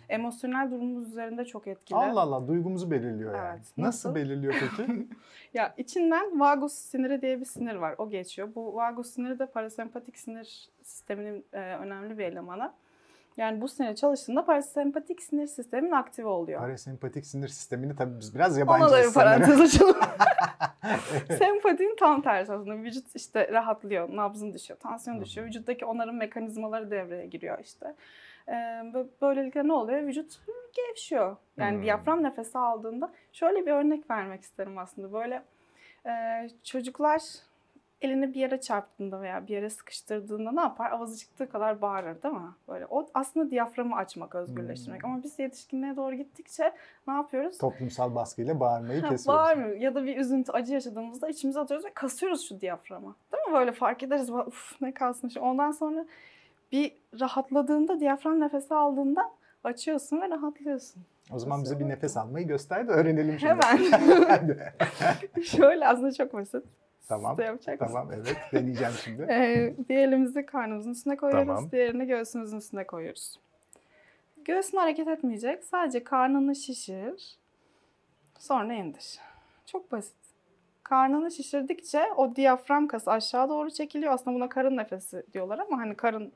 Emosyonel 0.08 0.70
durumumuz 0.70 1.08
üzerinde 1.08 1.44
çok 1.44 1.66
etkili. 1.66 1.96
Allah 1.98 2.20
Allah 2.20 2.48
duygumuzu 2.48 2.90
belirliyor 2.90 3.34
yani. 3.34 3.48
Evet, 3.48 3.60
Nasıl, 3.60 3.82
nasıl? 3.82 4.14
belirliyor 4.14 4.54
peki? 4.76 5.08
Ya 5.54 5.74
içinden 5.76 6.40
vagus 6.40 6.72
siniri 6.72 7.22
diye 7.22 7.40
bir 7.40 7.44
sinir 7.44 7.74
var. 7.74 7.94
O 7.98 8.10
geçiyor. 8.10 8.48
Bu 8.54 8.74
vagus 8.74 9.10
siniri 9.10 9.38
de 9.38 9.46
parasempatik 9.46 10.18
sinir 10.18 10.70
sisteminin 10.82 11.44
e, 11.52 11.58
önemli 11.60 12.18
bir 12.18 12.24
elemanı. 12.24 12.72
Yani 13.36 13.60
bu 13.60 13.68
sinir 13.68 13.94
çalıştığında 13.94 14.44
parasempatik 14.44 15.22
sinir 15.22 15.46
sistemin 15.46 15.90
aktive 15.90 16.28
oluyor. 16.28 16.60
Parasempatik 16.60 17.26
sinir 17.26 17.48
sistemini 17.48 17.96
tabii 17.96 18.20
biz 18.20 18.34
biraz 18.34 18.62
Ona 18.62 18.90
da 18.90 19.02
bir 19.08 19.14
parantez 19.14 19.60
açalım. 19.60 19.96
Sempatinin 21.38 21.96
tam 21.96 22.22
tersi 22.22 22.52
aslında. 22.52 22.76
Vücut 22.76 23.16
işte 23.16 23.48
rahatlıyor, 23.52 24.16
nabzın 24.16 24.52
düşüyor, 24.54 24.80
tansiyon 24.80 25.20
düşüyor. 25.20 25.46
Vücuttaki 25.46 25.84
onarım 25.84 26.16
mekanizmaları 26.16 26.90
devreye 26.90 27.26
giriyor 27.26 27.58
işte. 27.58 27.94
Ee, 28.48 28.52
bö- 28.52 29.08
böylelikle 29.22 29.68
ne 29.68 29.72
oluyor? 29.72 30.02
Vücut 30.02 30.40
gevşiyor. 30.72 31.36
Yani 31.56 31.76
Hmm. 31.76 31.82
diyafram 31.82 32.22
nefesi 32.22 32.58
aldığında 32.58 33.12
şöyle 33.32 33.66
bir 33.66 33.70
örnek 33.72 34.10
vermek 34.10 34.42
isterim 34.42 34.78
aslında. 34.78 35.12
Böyle 35.12 35.42
e, 36.06 36.12
çocuklar 36.64 37.22
elini 38.02 38.34
bir 38.34 38.40
yere 38.40 38.60
çarptığında 38.60 39.20
veya 39.20 39.46
bir 39.46 39.52
yere 39.52 39.70
sıkıştırdığında 39.70 40.52
ne 40.52 40.60
yapar? 40.60 40.90
Avazı 40.90 41.18
çıktığı 41.18 41.48
kadar 41.48 41.82
bağırır 41.82 42.22
değil 42.22 42.34
mi? 42.34 42.50
Böyle 42.68 42.86
o 42.90 43.06
aslında 43.14 43.50
diyaframı 43.50 43.96
açmak, 43.96 44.34
özgürleştirmek. 44.34 45.02
Hmm. 45.02 45.10
Ama 45.10 45.22
biz 45.22 45.38
yetişkinliğe 45.38 45.96
doğru 45.96 46.14
gittikçe 46.14 46.72
ne 47.08 47.14
yapıyoruz? 47.14 47.58
Toplumsal 47.58 48.14
baskıyla 48.14 48.60
bağırmayı 48.60 49.00
kesiyoruz. 49.00 49.26
Bağırmıyor. 49.26 49.76
Ya 49.76 49.94
da 49.94 50.04
bir 50.04 50.16
üzüntü, 50.16 50.52
acı 50.52 50.72
yaşadığımızda 50.72 51.28
içimize 51.28 51.60
atıyoruz 51.60 51.86
ve 51.86 51.90
kasıyoruz 51.94 52.48
şu 52.48 52.60
diyaframı. 52.60 53.16
Değil 53.32 53.44
mi? 53.48 53.54
Böyle 53.54 53.72
fark 53.72 54.02
ederiz. 54.02 54.30
Uf 54.30 54.80
ne 54.80 54.94
kalsın. 54.94 55.30
Ondan 55.40 55.70
sonra 55.70 56.06
bir 56.72 56.92
rahatladığında, 57.20 58.00
diyafram 58.00 58.40
nefesi 58.40 58.74
aldığında 58.74 59.30
açıyorsun 59.64 60.20
ve 60.20 60.30
rahatlıyorsun. 60.30 61.02
O 61.30 61.38
zaman 61.38 61.62
bize 61.64 61.80
bir 61.80 61.88
nefes 61.88 62.16
almayı 62.16 62.46
göster 62.46 62.88
de 62.88 62.92
öğrenelim 62.92 63.38
şimdi. 63.38 63.52
Hemen. 63.52 64.62
Şöyle 65.42 65.88
aslında 65.88 66.12
çok 66.12 66.34
basit. 66.34 66.64
Tamam, 67.08 67.32
Siz 67.32 67.38
de 67.38 67.44
yapacak 67.44 67.78
tamam 67.78 68.10
evet 68.12 68.36
deneyeceğim 68.52 68.92
şimdi. 69.04 69.22
Ee, 69.30 69.74
bir 69.88 69.96
elimizi 69.96 70.46
karnımızın 70.46 70.92
üstüne 70.92 71.16
koyuyoruz. 71.16 71.46
Tamam. 71.46 71.70
Diğerini 71.72 72.06
göğsümüzün 72.06 72.58
üstüne 72.58 72.86
koyuyoruz. 72.86 73.38
Göğsün 74.44 74.76
hareket 74.76 75.08
etmeyecek. 75.08 75.64
Sadece 75.64 76.04
karnını 76.04 76.56
şişir. 76.56 77.36
Sonra 78.38 78.74
indir. 78.74 79.18
Çok 79.66 79.92
basit. 79.92 80.14
Karnını 80.82 81.30
şişirdikçe 81.30 82.06
o 82.16 82.36
diyafram 82.36 82.88
kası 82.88 83.10
aşağı 83.10 83.48
doğru 83.48 83.70
çekiliyor. 83.70 84.12
Aslında 84.12 84.36
buna 84.36 84.48
karın 84.48 84.76
nefesi 84.76 85.22
diyorlar 85.32 85.58
ama 85.58 85.78
hani 85.78 85.94
karın 85.94 86.32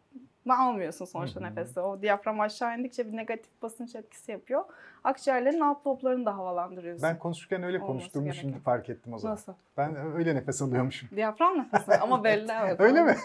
almıyorsun 0.54 1.04
sonuçta 1.04 1.40
nefesi. 1.40 1.80
O 1.80 2.02
diyafram 2.02 2.40
aşağı 2.40 2.78
indikçe 2.78 3.12
bir 3.12 3.16
negatif 3.16 3.62
basınç 3.62 3.94
etkisi 3.94 4.32
yapıyor. 4.32 4.64
Akciğerlerin 5.04 5.60
alt 5.60 5.86
loblarını 5.86 6.26
da 6.26 6.36
havalandırıyorsun. 6.36 7.02
Ben 7.02 7.18
konuşurken 7.18 7.62
öyle 7.62 7.76
Olması 7.76 7.86
konuştuğumu 7.92 8.24
gereken. 8.24 8.40
şimdi 8.40 8.58
fark 8.58 8.88
ettim 8.88 9.12
o 9.12 9.18
zaman. 9.18 9.32
Nasıl? 9.34 9.52
Ben 9.76 9.96
öyle 10.16 10.34
nefes 10.34 10.62
alıyormuşum. 10.62 11.08
Diyafram 11.16 11.58
nefesi 11.58 11.94
ama 12.00 12.24
belli 12.24 12.52
evet. 12.62 12.80
Öyle 12.80 13.02
mi? 13.02 13.16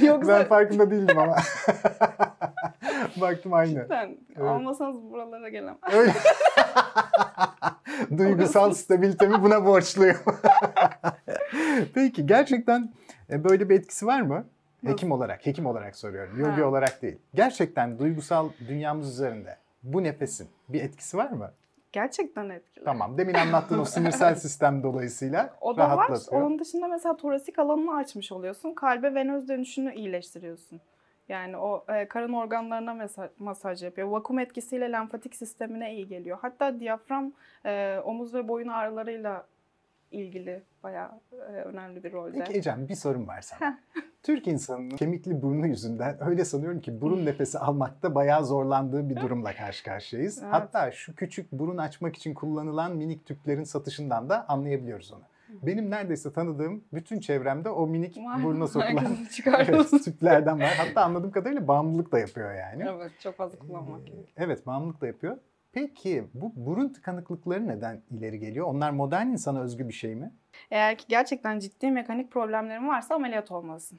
Yoksa 0.06 0.38
Ben 0.38 0.48
farkında 0.48 0.90
değildim 0.90 1.18
ama. 1.18 1.36
Baktım 3.20 3.52
aynı. 3.52 3.82
Cidden. 3.82 4.16
Evet. 4.36 4.48
Almasanız 4.50 5.02
buralara 5.02 5.48
gelemem. 5.48 5.78
Öyle. 5.92 6.12
Duygusal 8.18 8.72
stabilitemi 8.72 9.42
buna 9.42 9.64
borçluyum. 9.64 10.16
Peki 11.94 12.26
gerçekten 12.26 12.92
e, 13.30 13.44
böyle 13.44 13.68
bir 13.68 13.74
etkisi 13.74 14.06
var 14.06 14.20
mı? 14.20 14.44
Hekim 14.86 15.12
olarak, 15.12 15.46
hekim 15.46 15.66
olarak 15.66 15.96
soruyorum. 15.96 16.40
Yogi 16.40 16.60
Ha. 16.60 16.68
olarak 16.68 17.02
değil. 17.02 17.18
Gerçekten 17.34 17.98
duygusal 17.98 18.48
dünyamız 18.68 19.08
üzerinde 19.10 19.56
bu 19.82 20.02
nefesin 20.02 20.48
bir 20.68 20.82
etkisi 20.82 21.16
var 21.16 21.30
mı? 21.30 21.50
Gerçekten 21.92 22.48
etkili. 22.48 22.84
Tamam. 22.84 23.18
Demin 23.18 23.34
anlattığın 23.34 23.78
o 23.78 23.84
sinirsel 23.84 24.34
sistem 24.34 24.82
dolayısıyla 24.82 25.54
O 25.60 25.76
da 25.76 25.96
var. 25.96 26.10
Onun 26.30 26.58
dışında 26.58 26.88
mesela 26.88 27.16
torasik 27.16 27.58
alanını 27.58 27.96
açmış 27.96 28.32
oluyorsun. 28.32 28.74
Kalbe 28.74 29.14
venöz 29.14 29.48
dönüşünü 29.48 29.94
iyileştiriyorsun. 29.94 30.80
Yani 31.28 31.56
o 31.56 31.84
e, 31.88 32.08
karın 32.08 32.32
organlarına 32.32 32.90
mesa- 32.92 33.28
masaj 33.38 33.82
yapıyor. 33.82 34.08
Vakum 34.08 34.38
etkisiyle 34.38 34.92
lenfatik 34.92 35.34
sistemine 35.36 35.94
iyi 35.94 36.08
geliyor. 36.08 36.38
Hatta 36.42 36.80
diyafram 36.80 37.32
e, 37.66 37.98
omuz 38.04 38.34
ve 38.34 38.48
boyun 38.48 38.68
ağrılarıyla 38.68 39.46
ilgili 40.10 40.62
bayağı 40.82 41.20
e, 41.32 41.36
önemli 41.36 42.04
bir 42.04 42.12
rolde. 42.12 42.38
Peki 42.38 42.58
Ecem 42.58 42.88
bir 42.88 42.94
sorum 42.94 43.28
var 43.28 43.40
sana. 43.40 43.78
Türk 44.22 44.46
insanının 44.46 44.96
kemikli 44.96 45.42
burnu 45.42 45.66
yüzünden 45.66 46.16
öyle 46.20 46.44
sanıyorum 46.44 46.80
ki 46.80 47.00
burun 47.00 47.26
nefesi 47.26 47.58
almakta 47.58 48.14
bayağı 48.14 48.44
zorlandığı 48.44 49.10
bir 49.10 49.16
durumla 49.16 49.52
karşı 49.52 49.84
karşıyayız. 49.84 50.42
Evet. 50.42 50.52
Hatta 50.52 50.90
şu 50.90 51.14
küçük 51.14 51.52
burun 51.52 51.76
açmak 51.76 52.16
için 52.16 52.34
kullanılan 52.34 52.96
minik 52.96 53.26
tüplerin 53.26 53.64
satışından 53.64 54.28
da 54.28 54.48
anlayabiliyoruz 54.48 55.12
onu. 55.12 55.22
Benim 55.62 55.90
neredeyse 55.90 56.32
tanıdığım 56.32 56.84
bütün 56.92 57.20
çevremde 57.20 57.70
o 57.70 57.86
minik 57.86 58.16
buruna 58.42 58.66
sokulan 58.66 59.16
evet, 59.46 60.04
tüplerden 60.04 60.60
var. 60.60 60.74
Hatta 60.78 61.02
anladığım 61.02 61.30
kadarıyla 61.30 61.68
bağımlılık 61.68 62.12
da 62.12 62.18
yapıyor 62.18 62.54
yani. 62.54 62.84
evet 62.88 63.12
çok 63.20 63.36
fazla 63.36 63.58
kullanmak 63.58 64.08
Ee. 64.08 64.12
Evet 64.36 64.66
bağımlılık 64.66 65.00
da 65.00 65.06
yapıyor. 65.06 65.36
Peki 65.78 66.24
bu 66.34 66.52
burun 66.56 66.88
tıkanıklıkları 66.88 67.68
neden 67.68 68.02
ileri 68.10 68.38
geliyor? 68.38 68.66
Onlar 68.66 68.90
modern 68.90 69.26
insana 69.26 69.60
özgü 69.60 69.88
bir 69.88 69.92
şey 69.92 70.14
mi? 70.14 70.32
Eğer 70.70 70.98
ki 70.98 71.04
gerçekten 71.08 71.58
ciddi 71.58 71.90
mekanik 71.90 72.30
problemlerin 72.30 72.88
varsa 72.88 73.14
ameliyat 73.14 73.50
olmalısın. 73.50 73.98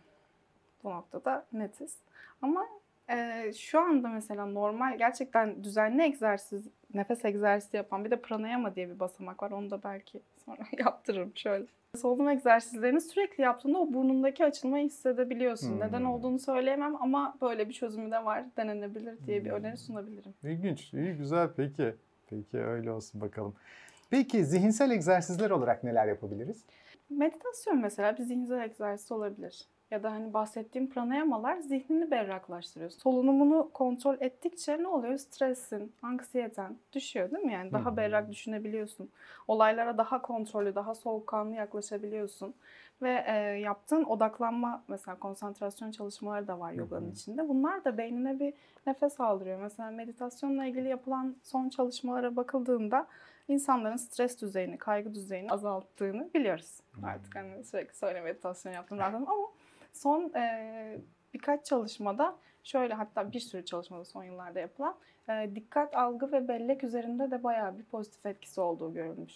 Bu 0.83 0.89
noktada 0.89 1.45
netiz. 1.53 1.98
Ama 2.41 2.65
e, 3.10 3.51
şu 3.54 3.80
anda 3.80 4.08
mesela 4.10 4.46
normal 4.46 4.98
gerçekten 4.98 5.63
düzenli 5.63 6.01
egzersiz, 6.01 6.68
nefes 6.94 7.25
egzersizi 7.25 7.78
yapan 7.78 8.06
bir 8.06 8.12
de 8.12 8.22
pranayama 8.22 8.75
diye 8.75 8.89
bir 8.89 9.00
basamak 9.00 9.44
var. 9.44 9.51
Onu 9.51 9.70
da 9.72 9.84
belki 9.84 10.22
sonra 10.46 10.62
yaptırırım 10.78 11.32
şöyle. 11.36 11.66
Solunum 11.98 12.30
egzersizlerini 12.30 13.01
sürekli 13.01 13.42
yaptığında 13.42 13.78
o 13.80 13.94
burnundaki 13.94 14.46
açılmayı 14.46 14.86
hissedebiliyorsun. 14.86 15.70
Hmm. 15.72 15.80
Neden 15.80 16.04
olduğunu 16.04 16.39
söyleyemem 16.39 16.96
ama 17.01 17.36
böyle 17.42 17.70
bir 17.70 17.74
çözümü 17.74 18.12
de 18.12 18.25
var. 18.25 18.46
Denenebilir 18.58 19.18
diye 19.28 19.46
bir 19.46 19.50
Hmm. 19.50 19.58
öneri 19.58 19.78
sunabilirim. 19.78 20.34
İlginç, 20.44 20.94
iyi 20.94 21.13
güzel 21.13 21.50
peki. 21.58 21.96
Peki 22.30 22.58
öyle 22.60 22.92
olsun 22.92 23.22
bakalım. 23.22 23.56
Peki 24.10 24.46
zihinsel 24.46 24.92
egzersizler 24.92 25.50
olarak 25.50 25.84
neler 25.84 26.08
yapabiliriz? 26.08 26.63
Meditasyon 27.10 27.78
mesela 27.82 28.18
bir 28.18 28.24
zihinsel 28.24 28.62
egzersiz 28.62 29.12
olabilir. 29.12 29.68
Ya 29.91 30.03
da 30.03 30.12
hani 30.12 30.34
bahsettiğim 30.34 30.89
pranayamalar 30.89 31.58
zihnini 31.58 32.12
berraklaştırıyor. 32.12 32.91
Solunumunu 32.91 33.69
kontrol 33.74 34.15
ettikçe 34.19 34.84
ne 34.84 34.88
oluyor? 34.88 35.17
Stresin, 35.17 35.93
anksiyeten 36.01 36.77
düşüyor 36.93 37.31
değil 37.31 37.43
mi? 37.43 37.53
Yani 37.53 37.74
daha 37.74 37.98
berrak 37.98 38.29
düşünebiliyorsun. 38.31 39.10
Olaylara 39.48 39.98
daha 39.98 40.22
kontrollü, 40.22 40.75
daha 40.75 40.96
soğukkanlı 40.96 41.55
yaklaşabiliyorsun. 41.55 42.53
Ve 43.01 43.24
e, 43.27 43.34
yaptığın 43.60 44.03
odaklanma 44.03 44.84
mesela 44.88 45.19
konsantrasyon 45.19 45.91
çalışmaları 45.91 46.48
da 46.48 46.60
var 46.60 46.72
yoganın 46.72 47.12
içinde. 47.12 47.50
Bunlar 47.50 47.86
da 47.86 47.98
beynine 47.98 48.39
bir 48.39 48.53
nefes 48.88 49.19
aldırıyor. 49.19 49.60
Mesela 49.62 49.91
meditasyonla 49.91 50.65
ilgili 50.65 50.88
yapılan 50.88 51.36
son 51.43 51.69
çalışmalara 51.69 52.36
bakıldığında 52.36 53.08
insanların 53.48 53.98
stres 53.98 54.41
düzeyini, 54.41 54.77
kaygı 54.77 55.15
düzeyini 55.15 55.51
azalttığını 55.51 56.29
biliyoruz. 56.34 56.79
Artık 57.03 57.36
hani 57.36 57.63
sürekli 57.63 57.96
söyle 57.96 58.22
meditasyon 58.22 58.74
yaptım 58.74 58.98
zaten 58.98 59.25
ama 59.27 59.48
son 59.93 60.34
e, 60.36 60.98
birkaç 61.34 61.65
çalışmada 61.65 62.36
şöyle 62.63 62.93
hatta 62.93 63.31
bir 63.31 63.39
sürü 63.39 63.65
çalışmada 63.65 64.05
son 64.05 64.24
yıllarda 64.24 64.60
yapılan 64.60 64.96
e, 65.29 65.50
dikkat 65.55 65.96
algı 65.96 66.31
ve 66.31 66.48
bellek 66.48 66.84
üzerinde 66.84 67.31
de 67.31 67.43
bayağı 67.43 67.77
bir 67.77 67.84
pozitif 67.84 68.25
etkisi 68.25 68.62
olduğu 68.62 68.93
görülmüş. 68.93 69.34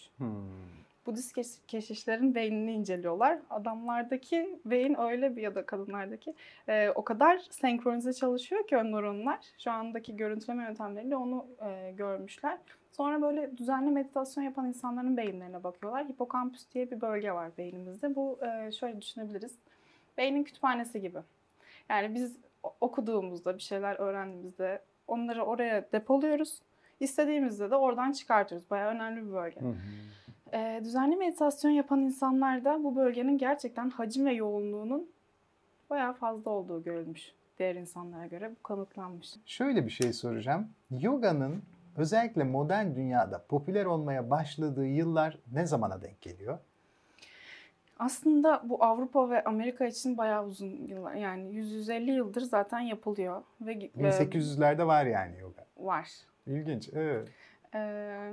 Budist 1.06 1.34
keş- 1.34 1.60
keşişlerin 1.68 2.34
beynini 2.34 2.72
inceliyorlar. 2.72 3.38
Adamlardaki 3.50 4.58
beyin 4.64 5.00
öyle 5.00 5.36
bir 5.36 5.42
ya 5.42 5.54
da 5.54 5.66
kadınlardaki 5.66 6.34
e, 6.68 6.90
o 6.90 7.04
kadar 7.04 7.38
senkronize 7.50 8.12
çalışıyor 8.12 8.66
ki 8.66 8.76
o 8.76 8.84
nöronlar. 8.84 9.38
Şu 9.58 9.70
andaki 9.70 10.16
görüntüleme 10.16 10.64
yöntemleriyle 10.64 11.16
onu 11.16 11.46
e, 11.66 11.92
görmüşler. 11.92 12.58
Sonra 12.92 13.22
böyle 13.22 13.56
düzenli 13.56 13.90
meditasyon 13.90 14.44
yapan 14.44 14.66
insanların 14.68 15.16
beyinlerine 15.16 15.64
bakıyorlar. 15.64 16.08
Hipokampüs 16.08 16.66
diye 16.74 16.90
bir 16.90 17.00
bölge 17.00 17.32
var 17.32 17.50
beynimizde. 17.58 18.14
Bu 18.14 18.38
e, 18.44 18.72
şöyle 18.72 19.00
düşünebiliriz. 19.00 19.58
Beynin 20.18 20.44
kütüphanesi 20.44 21.00
gibi. 21.00 21.18
Yani 21.88 22.14
biz 22.14 22.36
okuduğumuzda, 22.80 23.56
bir 23.56 23.62
şeyler 23.62 23.96
öğrendiğimizde 23.96 24.82
onları 25.08 25.44
oraya 25.44 25.92
depoluyoruz. 25.92 26.60
İstediğimizde 27.00 27.70
de 27.70 27.76
oradan 27.76 28.12
çıkartıyoruz. 28.12 28.70
Bayağı 28.70 28.90
önemli 28.90 29.26
bir 29.26 29.32
bölge. 29.32 29.60
Hı 29.60 29.68
hı. 29.68 29.74
Ee, 30.52 30.80
düzenli 30.84 31.16
meditasyon 31.16 31.70
yapan 31.70 32.00
insanlarda 32.00 32.84
bu 32.84 32.96
bölgenin 32.96 33.38
gerçekten 33.38 33.90
hacim 33.90 34.26
ve 34.26 34.32
yoğunluğunun 34.32 35.10
bayağı 35.90 36.12
fazla 36.12 36.50
olduğu 36.50 36.82
görülmüş. 36.82 37.32
Diğer 37.58 37.74
insanlara 37.74 38.26
göre 38.26 38.50
bu 38.50 38.62
kanıtlanmış. 38.62 39.34
Şöyle 39.46 39.84
bir 39.86 39.90
şey 39.90 40.12
soracağım. 40.12 40.68
Yoga'nın 40.90 41.62
özellikle 41.96 42.44
modern 42.44 42.94
dünyada 42.94 43.44
popüler 43.48 43.84
olmaya 43.84 44.30
başladığı 44.30 44.86
yıllar 44.86 45.38
ne 45.52 45.66
zamana 45.66 46.02
denk 46.02 46.20
geliyor? 46.20 46.58
Aslında 47.98 48.62
bu 48.64 48.84
Avrupa 48.84 49.30
ve 49.30 49.44
Amerika 49.44 49.86
için 49.86 50.18
bayağı 50.18 50.46
uzun 50.46 50.86
yıllar 50.86 51.14
yani 51.14 51.60
100-150 51.60 52.10
yıldır 52.10 52.40
zaten 52.40 52.80
yapılıyor 52.80 53.42
ve 53.60 53.72
e, 53.72 53.88
1800'lerde 53.88 54.86
var 54.86 55.06
yani 55.06 55.38
yoga. 55.38 55.66
var. 55.76 56.08
İlginç. 56.46 56.90
Evet. 56.94 57.28
Ee, 57.74 58.32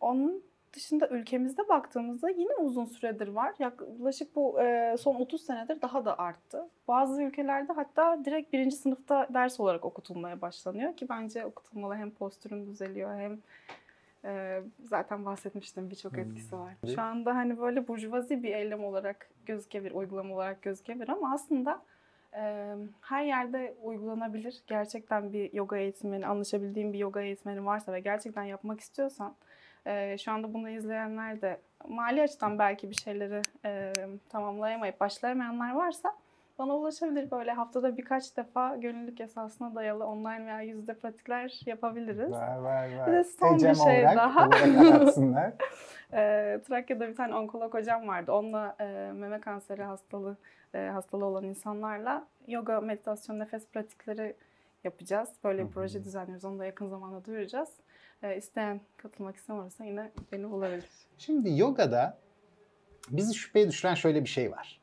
onun 0.00 0.42
dışında 0.72 1.08
ülkemizde 1.08 1.68
baktığımızda 1.68 2.30
yine 2.30 2.54
uzun 2.54 2.84
süredir 2.84 3.28
var. 3.28 3.54
Yaklaşık 3.58 4.36
bu 4.36 4.62
e, 4.62 4.96
son 4.96 5.14
30 5.14 5.42
senedir 5.42 5.82
daha 5.82 6.04
da 6.04 6.18
arttı. 6.18 6.68
Bazı 6.88 7.22
ülkelerde 7.22 7.72
hatta 7.72 8.24
direkt 8.24 8.52
birinci 8.52 8.76
sınıfta 8.76 9.26
ders 9.34 9.60
olarak 9.60 9.84
okutulmaya 9.84 10.40
başlanıyor 10.40 10.96
ki 10.96 11.08
bence 11.08 11.46
okutulmalı 11.46 11.94
hem 11.94 12.10
postürün 12.10 12.66
düzeliyor 12.66 13.20
hem 13.20 13.38
e, 14.24 14.62
zaten 14.82 15.24
bahsetmiştim 15.24 15.90
birçok 15.90 16.18
etkisi 16.18 16.58
var. 16.58 16.74
Hmm. 16.80 16.90
Şu 16.90 17.02
anda 17.02 17.34
hani 17.34 17.58
böyle 17.58 17.88
burjuvazi 17.88 18.42
bir 18.42 18.54
eylem 18.54 18.84
olarak 18.84 19.28
gözükebilir, 19.46 19.92
uygulama 19.92 20.34
olarak 20.34 20.62
gözükebilir 20.62 21.08
ama 21.08 21.34
aslında 21.34 21.82
e, 22.34 22.74
her 23.00 23.24
yerde 23.24 23.74
uygulanabilir. 23.82 24.62
Gerçekten 24.66 25.32
bir 25.32 25.52
yoga 25.52 25.76
eğitmeni, 25.76 26.26
anlaşabildiğin 26.26 26.92
bir 26.92 26.98
yoga 26.98 27.20
eğitmeni 27.20 27.64
varsa 27.64 27.92
ve 27.92 28.00
gerçekten 28.00 28.42
yapmak 28.42 28.80
istiyorsan 28.80 29.34
e, 29.86 30.18
şu 30.18 30.32
anda 30.32 30.54
bunu 30.54 30.70
izleyenler 30.70 31.40
de 31.40 31.60
mali 31.88 32.22
açıdan 32.22 32.58
belki 32.58 32.90
bir 32.90 32.94
şeyleri 32.94 33.42
e, 33.64 33.92
tamamlayamayıp 34.28 35.00
başlayamayanlar 35.00 35.74
varsa 35.74 36.16
bana 36.58 36.76
ulaşabilir. 36.76 37.30
Böyle 37.30 37.52
haftada 37.52 37.96
birkaç 37.96 38.36
defa 38.36 38.76
gönüllülük 38.76 39.20
esasına 39.20 39.74
dayalı 39.74 40.06
online 40.06 40.46
veya 40.46 40.60
yüzde 40.60 40.94
pratikler 40.94 41.60
yapabiliriz. 41.66 42.32
Var 42.32 42.56
var 42.56 42.96
var. 42.96 43.06
Bir 43.06 43.12
de 43.12 43.24
son 43.24 43.50
bir 43.50 43.56
Ecem 43.56 43.74
şey 43.74 44.00
olarak, 44.04 44.16
daha. 44.16 44.48
olarak. 44.48 45.62
E, 46.14 46.60
Trakya'da 46.68 47.08
bir 47.08 47.16
tane 47.16 47.34
onkolog 47.34 47.74
hocam 47.74 48.08
vardı. 48.08 48.32
Onunla 48.32 48.76
e, 48.80 48.84
meme 49.14 49.40
kanseri 49.40 49.82
hastalığı 49.82 50.36
e, 50.74 50.78
hastalığı 50.78 51.24
olan 51.24 51.44
insanlarla 51.44 52.26
yoga, 52.48 52.80
meditasyon, 52.80 53.38
nefes 53.38 53.66
pratikleri 53.66 54.36
yapacağız. 54.84 55.28
Böyle 55.44 55.66
bir 55.66 55.70
proje 55.70 56.04
düzenliyoruz. 56.04 56.44
Onu 56.44 56.58
da 56.58 56.64
yakın 56.64 56.88
zamanda 56.88 57.24
duyuracağız. 57.24 57.68
E, 58.22 58.36
isteyen 58.36 58.80
katılmak 58.96 59.36
istemiyorsa 59.36 59.84
yine 59.84 60.10
beni 60.32 60.50
bulabilir. 60.50 60.84
Şimdi 61.18 61.58
yogada 61.60 62.18
bizi 63.10 63.34
şüpheye 63.34 63.68
düşüren 63.68 63.94
şöyle 63.94 64.20
bir 64.24 64.28
şey 64.28 64.52
var. 64.52 64.81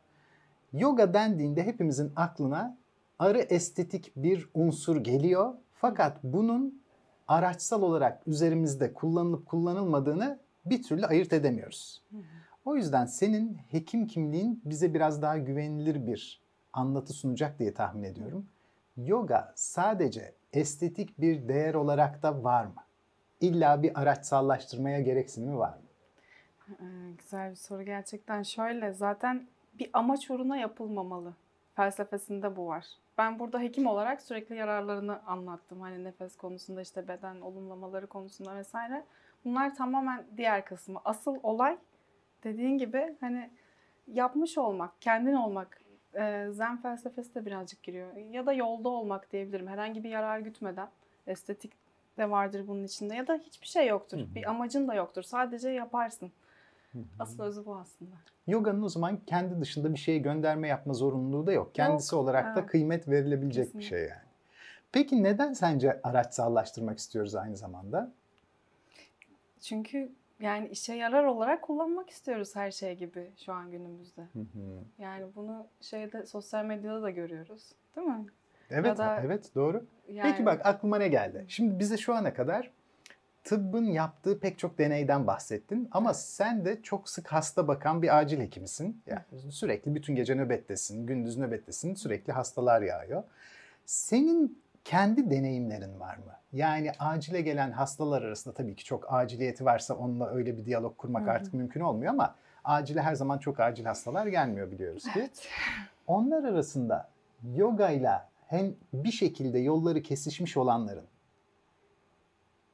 Yoga 0.74 1.14
dendiğinde 1.14 1.64
hepimizin 1.64 2.12
aklına 2.16 2.78
arı 3.20 3.40
estetik 3.40 4.12
bir 4.16 4.50
unsur 4.54 4.98
geliyor. 4.98 5.54
Fakat 5.74 6.18
bunun 6.24 6.82
araçsal 7.28 7.82
olarak 7.82 8.28
üzerimizde 8.28 8.94
kullanılıp 8.94 9.46
kullanılmadığını 9.46 10.40
bir 10.66 10.84
türlü 10.84 11.06
ayırt 11.06 11.34
edemiyoruz. 11.34 12.04
O 12.66 12.76
yüzden 12.76 13.06
senin 13.06 13.58
hekim 13.72 14.08
kimliğin 14.08 14.62
bize 14.66 14.94
biraz 14.94 15.22
daha 15.22 15.38
güvenilir 15.38 16.08
bir 16.08 16.42
anlatı 16.74 17.14
sunacak 17.14 17.60
diye 17.60 17.74
tahmin 17.74 18.04
ediyorum. 18.04 18.46
Yoga 18.98 19.54
sadece 19.56 20.34
estetik 20.54 21.22
bir 21.22 21.48
değer 21.48 21.74
olarak 21.74 22.24
da 22.24 22.44
var 22.44 22.66
mı? 22.66 22.84
İlla 23.42 23.84
bir 23.84 24.02
araçsallaştırmaya 24.02 25.02
gereksinimi 25.02 25.58
var 25.58 25.78
mı? 25.78 25.84
Ee, 26.70 27.12
güzel 27.18 27.52
bir 27.52 27.56
soru 27.56 27.84
gerçekten. 27.84 28.44
Şöyle 28.44 28.94
zaten 28.94 29.48
bir 29.80 29.90
amaç 29.94 30.32
uğruna 30.32 30.58
yapılmamalı. 30.58 31.34
Felsefesinde 31.76 32.56
bu 32.56 32.68
var. 32.68 32.86
Ben 33.18 33.40
burada 33.40 33.60
hekim 33.60 33.88
olarak 33.88 34.22
sürekli 34.22 34.56
yararlarını 34.56 35.22
anlattım. 35.28 35.82
Hani 35.82 36.04
nefes 36.04 36.38
konusunda 36.38 36.82
işte 36.82 37.08
beden 37.08 37.42
olumlamaları 37.42 38.08
konusunda 38.08 38.56
vesaire. 38.56 39.04
Bunlar 39.46 39.76
tamamen 39.76 40.24
diğer 40.38 40.66
kısmı. 40.66 41.02
Asıl 41.06 41.38
olay 41.44 41.78
dediğin 42.44 42.78
gibi 42.78 43.16
hani 43.20 43.50
yapmış 44.08 44.58
olmak, 44.58 45.02
kendin 45.02 45.34
olmak. 45.34 45.82
Ee, 46.16 46.48
Zen 46.52 46.82
felsefesi 46.82 47.36
de 47.36 47.46
birazcık 47.46 47.84
giriyor. 47.84 48.16
Ya 48.16 48.46
da 48.46 48.54
yolda 48.54 48.90
olmak 48.90 49.32
diyebilirim. 49.32 49.68
Herhangi 49.68 50.04
bir 50.04 50.10
yarar 50.10 50.40
gütmeden. 50.40 50.88
Estetik 51.28 51.72
de 52.18 52.30
vardır 52.30 52.68
bunun 52.68 52.84
içinde. 52.84 53.16
Ya 53.16 53.28
da 53.28 53.36
hiçbir 53.36 53.68
şey 53.68 53.88
yoktur. 53.88 54.18
Hı 54.18 54.22
hı. 54.22 54.36
Bir 54.36 54.50
amacın 54.50 54.88
da 54.88 54.94
yoktur. 54.94 55.24
Sadece 55.24 55.70
yaparsın. 55.70 56.32
Asıl 57.20 57.44
özü 57.44 57.66
bu 57.66 57.76
aslında. 57.76 58.16
Yoga'nın 58.48 58.82
o 58.82 58.90
zaman 58.90 59.18
kendi 59.28 59.62
dışında 59.62 59.94
bir 59.94 60.00
şeye 60.00 60.18
gönderme 60.18 60.68
yapma 60.68 60.94
zorunluluğu 60.94 61.48
da 61.48 61.52
yok. 61.52 61.76
Kendisi 61.76 62.16
olarak 62.16 62.56
da 62.56 62.60
evet. 62.60 62.70
kıymet 62.70 63.08
verilebilecek 63.08 63.66
bir 63.66 63.72
Kesinlikle. 63.72 63.90
şey 63.90 64.00
yani. 64.00 64.30
Peki 64.92 65.24
neden 65.24 65.54
sence 65.54 66.02
araçsallaştırmak 66.04 66.98
istiyoruz 66.98 67.36
aynı 67.36 67.58
zamanda? 67.58 68.12
Çünkü 69.62 70.12
yani 70.40 70.68
işe 70.68 70.94
yarar 70.94 71.24
olarak 71.24 71.62
kullanmak 71.62 72.10
istiyoruz 72.10 72.56
her 72.56 72.72
şey 72.72 72.96
gibi 72.96 73.32
şu 73.46 73.54
an 73.54 73.72
günümüzde. 73.72 74.22
Yani 74.98 75.26
bunu 75.36 75.68
şeyde 75.82 76.26
sosyal 76.26 76.66
medyada 76.66 77.02
da 77.02 77.10
görüyoruz. 77.10 77.72
Değil 77.96 78.08
mi? 78.08 78.26
Evet, 78.70 78.98
da- 78.98 79.22
evet 79.26 79.52
doğru. 79.56 79.86
Yani, 80.08 80.32
Peki 80.32 80.46
bak 80.46 80.66
aklıma 80.66 80.98
ne 80.98 81.08
geldi? 81.08 81.46
Şimdi 81.48 81.80
bize 81.80 81.98
şu 81.98 82.16
ana 82.16 82.34
kadar 82.34 82.72
tıbbın 83.44 83.86
yaptığı 83.86 84.40
pek 84.40 84.60
çok 84.60 84.78
deneyden 84.78 85.28
bahsettin 85.28 85.88
ama 85.92 86.14
sen 86.14 86.66
de 86.66 86.82
çok 86.82 87.10
sık 87.10 87.28
hasta 87.28 87.68
bakan 87.68 88.02
bir 88.02 88.20
acil 88.20 88.40
hekimisin. 88.40 89.02
Yani 89.08 89.52
sürekli 89.52 89.96
bütün 89.96 90.16
gece 90.16 90.36
nöbettesin, 90.36 91.08
gündüz 91.08 91.38
nöbettesin, 91.38 91.94
sürekli 91.94 92.34
hastalar 92.34 92.82
yağıyor. 92.82 93.24
Senin 93.86 94.62
kendi 94.86 95.30
deneyimlerin 95.30 96.00
var 96.00 96.18
mı? 96.18 96.34
Yani 96.54 96.92
acile 97.00 97.42
gelen 97.42 97.72
hastalar 97.72 98.22
arasında 98.22 98.54
tabii 98.54 98.76
ki 98.76 98.86
çok 98.86 99.14
aciliyeti 99.14 99.66
varsa 99.66 99.94
onunla 99.94 100.30
öyle 100.30 100.58
bir 100.58 100.66
diyalog 100.66 100.98
kurmak 100.98 101.24
Hı 101.24 101.28
hı. 101.28 101.32
artık 101.32 101.54
mümkün 101.54 101.82
olmuyor 101.82 102.14
ama 102.14 102.36
acile 102.64 103.02
her 103.02 103.16
zaman 103.16 103.38
çok 103.38 103.60
acil 103.60 103.86
hastalar 103.86 104.28
gelmiyor 104.28 104.72
biliyoruz 104.72 105.04
ki. 105.04 105.10
Evet. 105.16 105.48
Onlar 106.08 106.44
arasında 106.44 107.10
yoga 107.56 107.90
ile 107.90 108.12
hem 108.48 108.74
bir 108.94 109.12
şekilde 109.12 109.60
yolları 109.60 110.02
kesişmiş 110.02 110.58
olanların 110.58 111.06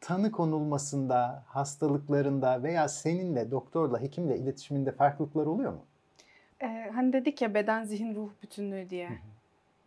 tanı 0.06 0.32
konulmasında, 0.32 1.44
hastalıklarında 1.48 2.64
veya 2.64 2.88
seninle, 2.88 3.52
doktorla, 3.52 4.02
hekimle 4.02 4.38
iletişiminde 4.38 4.92
farklılıklar 4.92 5.46
oluyor 5.46 5.74
mu? 5.74 5.86
Ee, 6.62 6.92
hani 6.96 7.14
dedik 7.14 7.42
ya 7.42 7.54
beden 7.54 7.84
zihin 7.84 8.16
ruh 8.16 8.30
bütünlüğü 8.44 8.90
diye. 8.90 9.10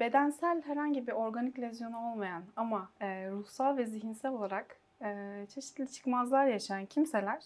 Bedensel 0.00 0.62
herhangi 0.62 1.06
bir 1.06 1.12
organik 1.12 1.58
lezyonu 1.58 2.12
olmayan 2.12 2.42
ama 2.56 2.88
e, 3.00 3.30
ruhsal 3.30 3.76
ve 3.76 3.86
zihinsel 3.86 4.32
olarak 4.32 4.76
e, 5.02 5.46
çeşitli 5.54 5.92
çıkmazlar 5.92 6.46
yaşayan 6.46 6.86
kimseler 6.86 7.44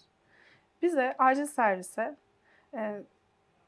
bize 0.83 1.15
acil 1.19 1.47
servise 1.47 2.17
e, 2.75 3.03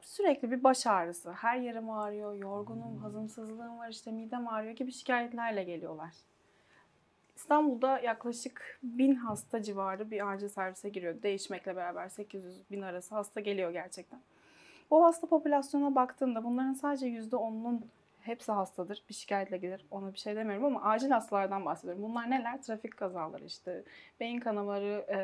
sürekli 0.01 0.51
bir 0.51 0.65
baş 0.65 0.87
ağrısı, 0.87 1.33
her 1.33 1.57
yerim 1.57 1.91
ağrıyor, 1.91 2.35
yorgunum, 2.35 2.97
hazımsızlığım 2.97 3.79
var, 3.79 3.89
işte 3.89 4.13
midem 4.13 4.49
ağrıyor 4.49 4.77
gibi 4.77 4.93
şikayetlerle 4.93 5.65
geliyorlar. 5.65 6.13
İstanbul'da 7.37 7.99
yaklaşık 7.99 8.79
1000 8.83 9.15
hasta 9.15 9.63
civarı 9.63 10.11
bir 10.11 10.33
acil 10.33 10.49
servise 10.49 10.89
giriyor. 10.89 11.23
Değişmekle 11.23 11.77
beraber 11.77 12.09
800 12.09 12.71
bin 12.71 12.83
arası 12.83 13.15
hasta 13.15 13.41
geliyor 13.41 13.71
gerçekten. 13.71 14.21
O 14.91 15.05
hasta 15.05 15.27
popülasyona 15.27 15.95
baktığımda 15.95 16.45
bunların 16.45 16.73
sadece 16.73 17.07
%10'unun 17.07 17.81
hepsi 18.21 18.53
hastadır. 18.53 19.03
Bir 19.09 19.15
şikayetle 19.15 19.57
gelir. 19.57 19.87
Ona 19.91 20.13
bir 20.13 20.19
şey 20.19 20.37
demiyorum 20.37 20.65
ama 20.65 20.83
acil 20.83 21.11
hastalardan 21.11 21.65
bahsediyorum. 21.65 22.03
Bunlar 22.03 22.31
neler? 22.31 22.63
Trafik 22.63 22.97
kazaları 22.97 23.45
işte. 23.45 23.83
Beyin 24.21 24.41
kanamaları, 24.41 25.07
e, 25.09 25.19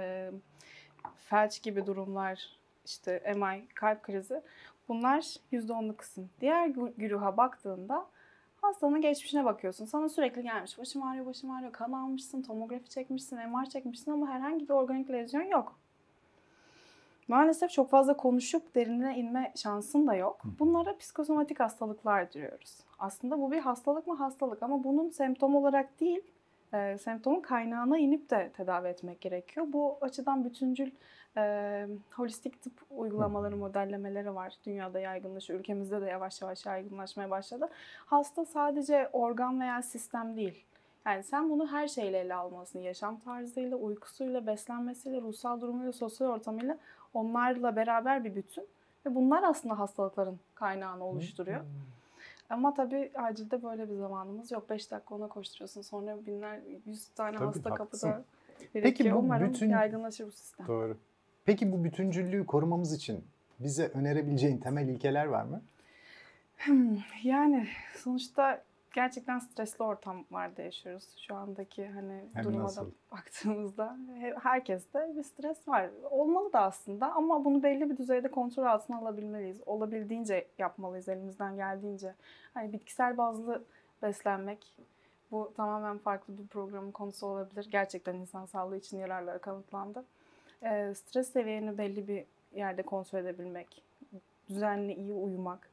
felç 1.17 1.63
gibi 1.63 1.87
durumlar, 1.87 2.57
işte 2.85 3.35
MI, 3.37 3.67
kalp 3.75 4.03
krizi. 4.03 4.43
Bunlar 4.89 5.21
%10'luk 5.53 5.97
kısım. 5.97 6.31
Diğer 6.41 6.69
gü- 6.69 6.93
güruha 6.97 7.37
baktığında 7.37 8.07
hastanın 8.63 9.01
geçmişine 9.01 9.45
bakıyorsun. 9.45 9.85
Sana 9.85 10.09
sürekli 10.09 10.43
gelmiş. 10.43 10.79
Başım 10.79 11.03
ağrıyor, 11.03 11.27
başım 11.27 11.51
ağrıyor. 11.51 11.73
Kan 11.73 11.93
almışsın, 11.93 12.43
tomografi 12.43 12.89
çekmişsin, 12.89 13.39
MR 13.39 13.65
çekmişsin 13.65 14.11
ama 14.11 14.29
herhangi 14.29 14.69
bir 14.69 14.75
organik 14.75 15.11
lezyon 15.11 15.43
yok. 15.43 15.79
Maalesef 17.29 17.71
çok 17.71 17.91
fazla 17.91 18.17
konuşup 18.17 18.75
derinine 18.75 19.17
inme 19.19 19.53
şansın 19.57 20.07
da 20.07 20.15
yok. 20.15 20.41
Bunlara 20.59 20.97
psikosomatik 20.97 21.61
hastalıklar 21.61 22.33
diyoruz. 22.33 22.79
Aslında 22.99 23.41
bu 23.41 23.53
bir 23.53 23.59
hastalık 23.59 24.07
mı 24.07 24.15
hastalık 24.17 24.63
ama 24.63 24.85
bunun 24.85 25.11
semptom 25.11 25.57
olarak 25.57 26.01
değil, 26.01 26.21
e, 26.75 26.99
semptomun 26.99 27.41
kaynağına 27.41 27.99
inip 27.99 28.31
de 28.31 28.51
tedavi 28.57 28.89
etmek 28.89 29.21
gerekiyor. 29.21 29.67
Bu 29.69 29.99
açıdan 30.01 30.45
bütüncül 30.45 30.91
e, 31.37 31.87
holistik 32.13 32.63
tıp 32.63 32.73
uygulamaları, 32.91 33.57
modellemeleri 33.57 34.35
var. 34.35 34.55
Dünyada 34.67 35.01
yaygınlaşıyor, 35.01 35.61
ülkemizde 35.61 36.01
de 36.01 36.07
yavaş 36.07 36.43
yavaş 36.43 36.67
yaygınlaşmaya 36.67 37.31
başladı. 37.31 37.69
Hasta 38.07 38.45
sadece 38.45 39.11
organ 39.13 39.61
veya 39.61 39.83
sistem 39.83 40.37
değil. 40.37 40.65
Yani 41.07 41.23
sen 41.23 41.51
bunu 41.51 41.73
her 41.73 41.89
şeyle 41.89 42.19
ele 42.19 42.35
almalısın. 42.35 42.79
Yaşam 42.79 43.21
tarzıyla, 43.21 43.77
uykusuyla, 43.77 44.47
beslenmesiyle, 44.47 45.21
ruhsal 45.21 45.61
durumuyla, 45.61 45.93
sosyal 45.93 46.29
ortamıyla 46.29 46.79
Onlarla 47.15 47.77
beraber 47.77 48.25
bir 48.25 48.35
bütün 48.35 48.67
ve 49.07 49.15
bunlar 49.15 49.43
aslında 49.43 49.79
hastalıkların 49.79 50.41
kaynağını 50.55 51.05
oluşturuyor. 51.05 51.61
Ama 52.51 52.75
tabii 52.75 53.11
acilde 53.15 53.63
böyle 53.63 53.91
bir 53.91 53.95
zamanımız 53.95 54.51
yok. 54.51 54.71
5 54.71 54.91
dakika 54.91 55.15
ona 55.15 55.29
koşturuyorsun. 55.29 55.83
Sonra 55.83 56.27
binler, 56.27 56.61
yüz 56.87 57.09
tane 57.09 57.37
Tabii, 57.37 57.47
hasta 57.47 57.71
haklısın. 57.71 58.09
kapıda 58.11 58.25
Peki 58.73 58.75
birikiyor. 58.75 59.17
bu 59.17 59.21
Umarım 59.21 59.49
bütün- 59.49 59.71
yaygınlaşır 59.71 60.27
bu 60.27 60.33
sistem. 60.33 60.67
Doğru. 60.67 60.97
Peki 61.45 61.73
bu 61.73 61.85
bütüncüllüğü 61.85 62.47
korumamız 62.47 62.93
için 62.93 63.25
bize 63.61 63.87
önerebileceğin 63.89 64.59
temel 64.59 64.89
ilkeler 64.89 65.27
var 65.27 65.45
mı? 65.45 65.63
Hmm, 66.57 66.97
Yani 67.25 67.67
sonuçta 67.97 68.63
gerçekten 68.95 69.39
stresli 69.39 69.85
ortamlarda 69.85 70.63
yaşıyoruz. 70.63 71.17
Şu 71.19 71.35
andaki 71.35 71.87
hani 71.89 72.25
Hem 72.33 72.45
duruma 72.45 72.65
nasıl? 72.65 72.87
da 72.87 72.91
baktığımızda 73.13 73.97
he- 74.21 74.35
herkeste 74.43 75.13
bir 75.17 75.23
stres 75.23 75.69
var. 75.69 75.91
Olmalı 76.11 76.53
da 76.53 76.61
aslında 76.61 77.13
ama 77.13 77.45
bunu 77.45 77.63
belli 77.63 77.91
bir 77.91 77.97
düzeyde 77.97 78.31
kontrol 78.31 78.65
altına 78.65 78.99
alabilmeliyiz. 78.99 79.63
Olabildiğince 79.67 80.47
yapmalıyız 80.59 81.09
elimizden 81.09 81.57
geldiğince. 81.57 82.15
Hani 82.55 82.73
bitkisel 82.73 83.17
bazlı 83.17 83.65
beslenmek 84.03 84.77
bu 85.31 85.53
tamamen 85.57 85.99
farklı 85.99 86.39
bir 86.39 86.47
programın 86.47 86.91
konusu 86.91 87.27
olabilir. 87.27 87.69
Gerçekten 87.71 88.15
insan 88.15 88.47
sağlığı 88.47 88.77
için 88.77 88.99
yararları 88.99 89.39
kanıtlandı. 89.39 90.05
Ee, 90.63 90.93
stres 90.95 91.33
seviyeni 91.33 91.79
belli 91.79 92.09
bir 92.09 92.25
yerde 92.55 92.83
kontrol 92.83 93.19
edebilmek, 93.19 93.83
düzenli 94.49 94.93
iyi 94.95 95.13
uyumak, 95.13 95.70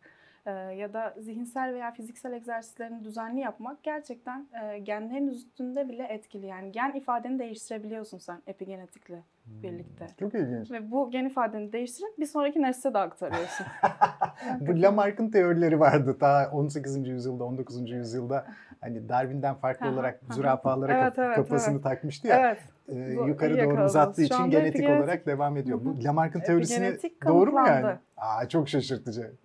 e, 0.48 0.52
ya 0.52 0.94
da 0.94 1.14
zihinsel 1.18 1.74
veya 1.74 1.92
fiziksel 1.92 2.34
egzersizlerini 2.34 3.04
düzenli 3.04 3.40
yapmak 3.40 3.84
gerçekten 3.84 4.48
e, 4.64 4.80
genlerin 4.80 5.28
üstünde 5.28 5.90
bile 5.90 6.04
etkili. 6.04 6.46
Yani 6.46 6.72
gen 6.72 6.94
ifadeni 6.94 7.40
değiştirebiliyorsun 7.40 8.18
sen 8.18 8.42
epigenetikle 8.48 9.24
birlikte. 9.64 10.08
Çok 10.20 10.34
ilginç. 10.36 10.72
Ve 10.72 10.92
bu 10.92 11.12
gen 11.12 11.26
ifadeni 11.26 11.74
değiştirip 11.74 12.20
bir 12.20 12.26
sonraki 12.26 12.62
nesle 12.62 12.94
de 12.94 12.98
aktarıyorsun. 12.98 13.66
Bu 14.60 14.82
Lamarck'ın 14.82 15.30
teorileri 15.30 15.80
vardı 15.80 16.18
ta 16.20 16.50
18. 16.54 17.08
yüzyılda, 17.08 17.44
19. 17.44 17.90
yüzyılda. 17.90 18.46
Hani 18.82 19.10
Darwin'den 19.10 19.56
farklı 19.56 19.90
olarak 19.90 20.20
zürafalara 20.32 20.94
Evet, 20.94 21.14
evet, 21.18 21.36
kafasını 21.36 21.74
evet. 21.74 21.84
takmıştı 21.84 22.28
ya. 22.28 22.40
evet. 22.40 22.60
e, 22.88 23.14
yukarı 23.14 23.58
doğru 23.58 23.86
uzattığı 23.86 24.22
için 24.22 24.50
genetik 24.50 24.82
epigenetik- 24.82 24.98
olarak 24.98 25.26
devam 25.26 25.58
ediyor. 25.58 25.80
Bu. 25.86 25.96
Lamarck'ın 26.04 26.40
teorisini 26.40 26.98
doğru 27.28 27.52
mu 27.52 27.68
yani? 27.68 27.96
Aa 28.18 28.50
çok 28.50 28.70
şaşırtıcı. 28.70 29.32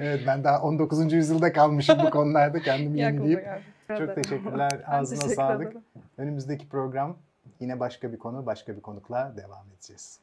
Evet 0.00 0.20
ben 0.26 0.44
daha 0.44 0.62
19. 0.62 1.12
yüzyılda 1.12 1.52
kalmışım 1.52 1.98
bu 2.06 2.10
konularda 2.10 2.60
kendimi 2.60 3.00
yenileyip. 3.00 3.46
Çok 3.98 4.14
teşekkürler. 4.14 4.82
Ağzına 4.86 5.18
teşekkür 5.18 5.36
sağlık. 5.36 5.66
ederim. 5.66 5.82
Önümüzdeki 6.18 6.68
program 6.68 7.16
yine 7.60 7.80
başka 7.80 8.12
bir 8.12 8.18
konu, 8.18 8.46
başka 8.46 8.76
bir 8.76 8.80
konukla 8.80 9.32
devam 9.36 9.66
edeceğiz. 9.76 10.20